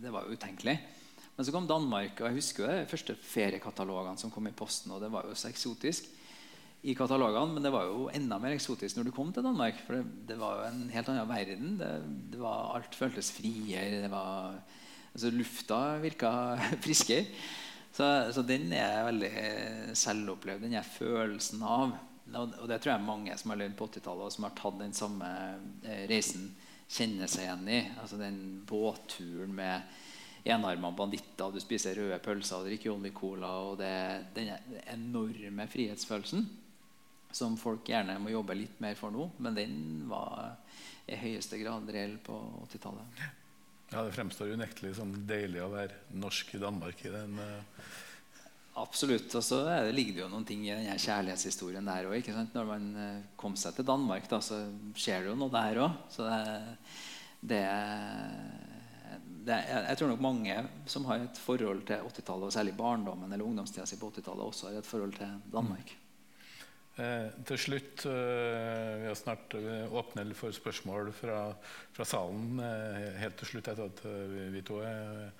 Det 0.00 0.14
var 0.14 0.24
jo 0.24 0.38
utenkelig. 0.40 0.78
Men 1.36 1.46
så 1.46 1.52
kom 1.52 1.68
Danmark, 1.68 2.16
og 2.16 2.30
jeg 2.30 2.40
husker 2.40 2.64
jo 2.64 2.72
de 2.72 2.88
første 2.88 3.18
feriekatalogene 3.28 4.16
som 4.20 4.32
kom 4.32 4.48
i 4.48 4.56
posten, 4.56 4.96
og 4.96 5.04
det 5.04 5.12
var 5.12 5.28
jo 5.28 5.36
så 5.36 5.52
eksotisk 5.52 6.08
i 6.80 6.94
katalogene, 6.96 7.52
men 7.52 7.64
det 7.64 7.72
var 7.74 7.88
jo 7.90 8.06
enda 8.16 8.38
mer 8.40 8.54
eksotisk 8.56 8.96
når 8.96 9.10
du 9.10 9.12
kom 9.12 9.32
til 9.36 9.44
Danmark. 9.44 9.80
For 9.84 9.98
det, 9.98 10.04
det 10.30 10.36
var 10.40 10.56
jo 10.56 10.68
en 10.70 10.84
helt 10.92 11.10
annen 11.12 11.28
verden. 11.28 11.74
Det, 11.80 11.90
det 12.32 12.40
var, 12.40 12.70
alt 12.78 12.96
føltes 12.96 13.32
friere. 13.36 14.06
Var, 14.08 14.60
altså 15.12 15.32
lufta 15.34 15.80
virka 16.00 16.30
friskere. 16.84 17.26
Så, 17.92 18.06
så, 18.32 18.44
den 18.46 18.70
er 18.72 19.02
veldig 19.08 19.32
selvopplevd, 19.98 20.62
den 20.64 20.78
er 20.78 20.86
følelsen 20.86 21.64
av. 21.66 21.92
Og 22.38 22.64
det 22.70 22.78
tror 22.78 22.94
jeg 22.94 23.04
mange 23.04 23.34
som 23.36 23.52
har 23.52 23.58
levd 23.60 23.74
på 23.76 23.88
80-tallet 23.90 24.28
og 24.28 24.32
som 24.32 24.46
har 24.46 24.54
tatt 24.56 24.78
den 24.78 24.94
samme 24.96 25.30
eh, 25.82 26.04
reisen, 26.08 26.52
kjenner 26.90 27.28
seg 27.30 27.44
igjen 27.44 27.68
i. 27.68 27.80
Altså 28.00 28.16
den 28.18 28.38
båtturen 28.66 29.52
med 29.58 30.48
enarma 30.48 30.94
banditter, 30.96 31.52
du 31.52 31.60
spiser 31.60 31.98
røde 31.98 32.22
pølser 32.24 32.62
og 32.62 32.70
drikker 32.70 32.94
Olmi 32.94 33.12
Cola. 33.12 33.52
Og 33.68 33.76
det, 33.82 33.92
den 34.38 34.54
enorme 34.94 35.68
frihetsfølelsen 35.68 36.46
som 37.32 37.56
folk 37.60 37.88
gjerne 37.88 38.18
må 38.22 38.32
jobbe 38.32 38.56
litt 38.58 38.80
mer 38.82 38.96
for 38.98 39.14
nå. 39.14 39.28
Men 39.38 39.56
den 39.58 39.74
var 40.10 40.56
i 41.10 41.18
høyeste 41.18 41.58
grad 41.60 41.88
reell 41.90 42.16
på 42.22 42.36
80-tallet. 42.66 43.22
Ja, 43.90 44.04
Det 44.04 44.14
fremstår 44.14 44.54
unektelig 44.54 44.94
som 45.00 45.12
deilig 45.26 45.62
å 45.64 45.72
være 45.72 46.14
norsk 46.14 46.54
i 46.54 46.62
Danmark. 46.62 47.04
i 47.04 47.12
den... 47.14 47.38
Uh... 47.38 47.98
Absolutt. 48.80 49.34
Og 49.34 49.44
så 49.44 49.60
ligger 49.90 50.14
det 50.14 50.22
jo 50.22 50.30
noen 50.30 50.46
ting 50.46 50.62
i 50.68 50.72
den 50.72 51.00
kjærlighetshistorien 51.02 51.88
der 51.90 52.06
òg. 52.06 52.28
Når 52.54 52.68
man 52.68 52.90
uh, 52.94 53.22
kom 53.36 53.56
seg 53.58 53.74
til 53.76 53.88
Danmark, 53.88 54.28
da, 54.30 54.38
så 54.44 54.62
skjer 54.94 55.24
det 55.24 55.32
jo 55.32 55.38
noe 55.40 55.54
der 55.54 55.82
òg. 55.82 56.04
Så 56.14 56.28
det, 56.28 56.38
det, 57.50 57.64
det 59.48 59.58
jeg 59.66 59.98
tror 59.98 60.12
nok 60.12 60.22
mange 60.22 60.60
som 60.90 61.08
har 61.10 61.26
et 61.26 61.42
forhold 61.42 61.82
til 61.90 62.06
80-tallet, 62.12 62.46
og 62.46 62.54
særlig 62.54 62.76
barndommen 62.78 63.32
eller 63.32 63.46
ungdomstida 63.46 63.88
si 63.90 63.98
på 63.98 64.12
80-tallet, 64.14 64.46
også 64.46 64.70
har 64.70 64.78
et 64.78 64.92
forhold 64.92 65.18
til 65.18 65.34
Danmark. 65.50 65.90
Mm. 65.90 66.06
Eh, 67.00 67.30
til 67.48 67.60
slutt 67.60 68.04
eh, 68.10 68.98
Vi 69.00 69.08
har 69.08 69.16
snart 69.16 69.54
eh, 69.56 69.92
åpnet 69.96 70.34
for 70.36 70.52
spørsmål 70.52 71.12
fra, 71.16 71.38
fra, 71.96 72.06
salen 72.08 72.60
eh, 72.60 73.16
helt 73.22 73.38
til 73.40 73.54
slutt 73.54 73.70
etter 73.72 73.88
at 73.88 74.02
eh, 74.10 74.26
vi, 74.28 74.46
vi 74.56 74.62
to 74.66 74.80
er, 74.84 75.30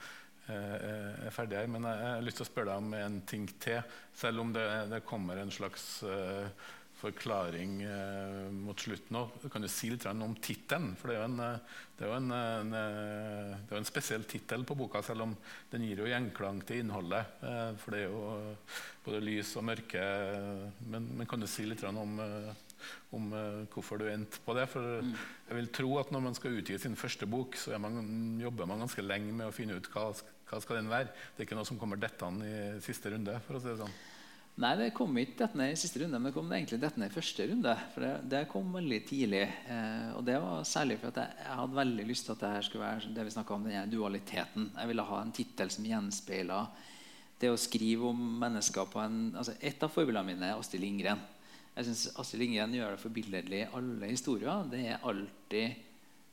er 0.51 1.35
ferdige 1.35 1.61
her. 1.61 1.71
Men 1.71 1.85
jeg, 1.87 2.01
jeg, 2.01 2.15
har 2.15 2.25
lyst 2.27 2.41
til 2.41 2.47
å 2.47 2.51
spørre 2.51 2.71
deg 2.73 2.85
om 2.85 2.95
en 2.99 3.19
ting 3.29 3.49
til. 3.63 3.97
Selv 4.17 4.45
om 4.45 4.55
det, 4.57 4.67
det 4.91 5.05
kommer 5.09 5.43
en 5.43 5.53
slags 5.55 5.89
eh, 6.07 6.71
forklaring 7.01 7.81
eh, 7.87 8.49
mot 8.53 8.79
slutten 8.79 9.19
òg. 9.21 9.45
Kan 9.53 9.65
du 9.65 9.69
si 9.73 9.91
litt 9.93 10.07
om 10.11 10.35
tittelen? 10.43 10.93
For 10.99 11.11
det 11.11 11.17
er 11.17 11.23
jo 11.23 11.29
en, 11.29 11.43
eh, 11.45 11.79
det 11.97 12.07
er 12.07 12.11
jo 12.11 12.17
en, 12.17 12.33
en, 12.33 12.73
eh, 12.77 13.55
det 13.69 13.75
er 13.75 13.81
en 13.83 13.89
spesiell 13.89 14.27
tittel 14.29 14.65
på 14.69 14.77
boka, 14.79 15.03
selv 15.05 15.27
om 15.27 15.35
den 15.73 15.87
gir 15.87 16.03
jo 16.03 16.09
gjenklang 16.11 16.63
til 16.69 16.83
innholdet. 16.85 17.35
Eh, 17.45 17.71
for 17.81 17.97
det 17.97 18.03
er 18.03 18.13
jo 18.13 18.23
eh, 18.35 18.79
både 19.07 19.23
lys 19.25 19.55
og 19.61 19.67
mørke. 19.69 20.05
Men, 20.93 21.09
men 21.19 21.29
kan 21.29 21.41
du 21.41 21.49
si 21.51 21.67
litt 21.69 21.85
om, 21.89 22.21
om 23.17 23.33
hvorfor 23.73 24.01
du 24.01 24.07
endte 24.09 24.41
på 24.45 24.57
det? 24.57 24.69
For 24.73 25.01
mm. 25.05 25.13
jeg 25.49 25.61
vil 25.61 25.73
tro 25.81 25.91
at 26.01 26.13
når 26.15 26.25
man 26.29 26.39
skal 26.39 26.61
utgi 26.61 26.79
sin 26.81 26.97
første 27.01 27.29
bok, 27.29 27.57
så 27.61 27.81
man, 27.81 28.01
jobber 28.41 28.69
man 28.69 28.85
ganske 28.85 29.05
lenge 29.05 29.33
med 29.37 29.49
å 29.49 29.57
finne 29.57 29.77
ut 29.77 29.93
hva, 29.93 30.11
hva 30.51 30.63
skal 30.65 30.81
den 30.81 30.93
være. 30.93 31.13
Det 31.35 31.45
er 31.45 31.51
ikke 31.51 31.61
noe 31.61 31.69
som 31.69 31.81
kommer 31.81 32.01
dettende 32.01 32.49
i 32.49 32.81
siste 32.85 33.13
runde. 33.13 33.41
for 33.47 33.57
å 33.57 33.63
si 33.65 33.73
det 33.73 33.81
sånn. 33.81 34.01
Nei, 34.61 34.75
det 34.77 34.91
kom 34.93 35.15
ikke 35.17 35.39
dette 35.39 35.57
ned 35.57 35.73
i 35.73 35.79
siste 35.79 36.03
runde, 36.03 36.19
men 36.19 36.29
det 36.29 36.35
kom 36.37 36.51
egentlig 36.53 36.81
dette 36.83 37.01
ned 37.01 37.09
i 37.09 37.15
første 37.15 37.47
runde. 37.49 37.75
For 37.95 38.05
det, 38.05 38.11
det 38.33 38.41
kom 38.51 38.75
veldig 38.75 39.01
tidlig. 39.09 39.45
Eh, 39.73 40.11
og 40.19 40.25
det 40.27 40.37
var 40.43 40.67
særlig 40.69 40.99
for 41.01 41.13
at 41.13 41.21
jeg, 41.23 41.39
jeg, 41.45 41.59
hadde 41.61 41.79
veldig 41.79 42.07
lyst 42.11 42.27
til 42.27 42.35
at 42.35 42.43
det 42.43 42.53
her 42.57 42.67
skulle 42.67 42.87
være 42.89 43.13
det 43.17 43.27
vi 43.29 43.35
om, 43.41 43.65
denne 43.65 43.87
dualiteten. 43.93 44.71
Jeg 44.77 44.91
ville 44.91 45.07
ha 45.13 45.21
en 45.23 45.37
tittel 45.37 45.73
som 45.73 45.87
gjenspeila 45.89 46.65
det 47.41 47.49
å 47.49 47.61
skrive 47.61 48.11
om 48.11 48.25
mennesker 48.41 48.89
på 48.93 49.01
en 49.01 49.21
altså 49.33 49.55
Et 49.65 49.85
av 49.85 49.93
forbildene 49.93 50.27
mine 50.29 50.51
er 50.51 50.59
Astrid 50.61 50.83
Lindgren. 50.85 51.21
Jeg 51.73 51.87
synes 51.87 52.09
Astrid 52.21 52.43
Lindgren 52.43 52.75
gjør 52.77 52.95
det 52.95 53.01
forbilledlig 53.01 53.63
i 53.63 53.71
alle 53.79 54.11
historier. 54.11 54.67
Det 54.69 54.81
er 54.85 55.07
alltid 55.09 55.69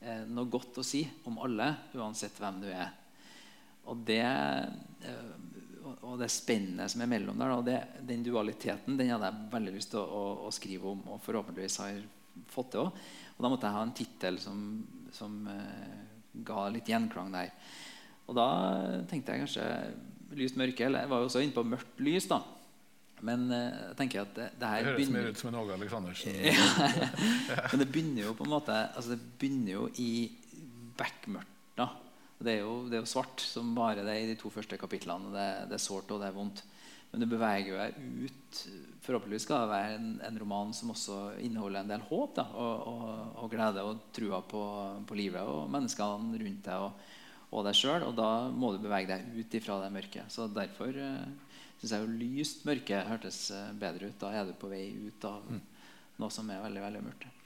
eh, 0.01 0.25
noe 0.27 0.51
godt 0.51 0.81
å 0.81 0.85
si 0.85 1.05
om 1.29 1.39
alle, 1.45 1.69
uansett 1.95 2.35
hvem 2.41 2.59
du 2.65 2.67
er. 2.73 2.91
Og 3.87 4.01
det 4.07 4.23
eh, 4.25 5.35
og 6.05 6.19
det 6.21 6.29
spennet 6.31 6.91
som 6.91 7.01
er 7.01 7.09
mellom 7.09 7.39
der, 7.39 7.53
det, 7.65 7.77
den 8.09 8.25
dualiteten 8.25 8.97
den 8.99 9.09
hadde 9.13 9.31
jeg 9.31 9.49
veldig 9.53 9.73
lyst 9.73 9.91
til 9.93 10.01
å, 10.01 10.05
å, 10.05 10.25
å 10.47 10.51
skrive 10.53 10.91
om. 10.91 11.01
Og 11.13 11.23
forhåpentligvis 11.23 11.79
har 11.81 11.93
jeg 11.93 12.03
fått 12.53 12.75
det 12.75 12.83
òg. 12.83 12.99
Og 13.37 13.45
da 13.45 13.51
måtte 13.53 13.69
jeg 13.69 13.77
ha 13.77 13.85
en 13.85 13.95
tittel 13.97 14.37
som, 14.41 14.59
som 15.13 15.39
uh, 15.49 15.95
ga 16.47 16.67
litt 16.73 16.89
gjenklang 16.89 17.33
der. 17.33 17.49
Og 18.27 18.37
da 18.37 18.47
tenkte 19.09 19.33
jeg 19.33 19.45
kanskje 19.45 20.37
lyst 20.37 20.59
mørke. 20.59 20.85
Eller 20.85 21.05
jeg 21.05 21.11
var 21.13 21.23
jo 21.23 21.31
også 21.31 21.43
inne 21.43 21.57
på 21.57 21.65
mørkt 21.65 22.05
lys. 22.05 22.29
da 22.29 22.43
men 23.25 23.47
uh, 23.49 23.57
jeg 23.57 23.95
tenker 23.97 24.21
at 24.21 24.33
det, 24.35 24.47
det 24.61 24.67
her 24.69 24.83
Det 24.85 24.91
høres 24.93 25.13
mer 25.15 25.29
ut 25.31 25.39
som 25.39 25.49
en 25.49 25.55
Åge 25.63 25.73
Aleksandersen. 25.73 26.35
Men 27.71 27.81
det 27.81 27.87
begynner 27.89 28.27
jo 28.27 28.33
på 28.37 28.45
en 28.45 28.51
måte 28.51 28.75
altså 28.75 29.15
Det 29.15 29.31
begynner 29.41 29.71
jo 29.73 29.87
i 30.03 30.11
bekmørkt 30.97 31.55
da. 31.77 31.87
Det 32.37 32.53
er, 32.53 32.59
jo, 32.61 32.83
det 32.85 32.99
er 32.99 33.01
jo 33.01 33.09
svart 33.09 33.41
som 33.41 33.71
bare 33.73 34.03
det 34.05 34.17
i 34.21 34.27
de 34.29 34.35
to 34.37 34.51
første 34.53 34.77
kapitlene. 34.77 35.31
Det, 35.33 35.45
det 35.71 35.77
er 35.79 35.81
sårt 35.81 36.11
og 36.13 36.21
det 36.21 36.29
er 36.29 36.35
vondt. 36.35 36.61
Men 37.11 37.23
du 37.23 37.29
beveger 37.31 37.79
deg 37.79 38.27
ut. 38.27 38.59
Forhåpentligvis 39.05 39.45
skal 39.47 39.63
det 39.63 39.71
være 39.71 39.93
en, 39.95 40.09
en, 40.27 40.39
roman 40.41 40.73
som 40.75 40.91
også 40.91 41.19
inneholder 41.41 41.81
en 41.81 41.93
del 41.93 42.03
håp 42.09 42.35
da, 42.35 42.45
og, 42.51 42.89
og, 42.91 43.05
og 43.43 43.53
glede 43.53 43.85
og 43.87 44.03
trua 44.13 44.41
på, 44.43 44.63
på, 45.07 45.17
livet 45.17 45.47
og 45.47 45.71
menneskene 45.71 46.41
rundt 46.43 46.67
deg 46.67 46.83
og, 46.83 47.07
og 47.55 47.65
deg 47.65 47.79
sjøl. 47.79 48.05
Og 48.09 48.13
da 48.19 48.29
må 48.51 48.73
du 48.75 48.81
bevege 48.83 49.09
deg 49.13 49.39
ut 49.39 49.57
ifra 49.57 49.79
det 49.81 49.93
mørket. 49.95 50.33
Så 50.33 50.49
derfor 50.51 50.91
uh, 50.93 51.23
syns 51.79 51.95
jeg 51.95 52.03
jo 52.03 52.19
lyst 52.19 52.67
mørke 52.67 53.01
hørtes 53.07 53.47
eh, 53.55 53.73
bedre 53.79 54.11
ut. 54.11 54.19
Da 54.21 54.33
er 54.33 54.47
du 54.49 54.53
på 54.57 54.69
vei 54.71 54.85
ut 55.07 55.27
av 55.29 55.45
mm. 55.47 55.65
noe 56.21 56.33
som 56.33 56.49
er 56.51 56.63
veldig, 56.65 56.85
veldig 56.89 57.03
mørkt. 57.05 57.36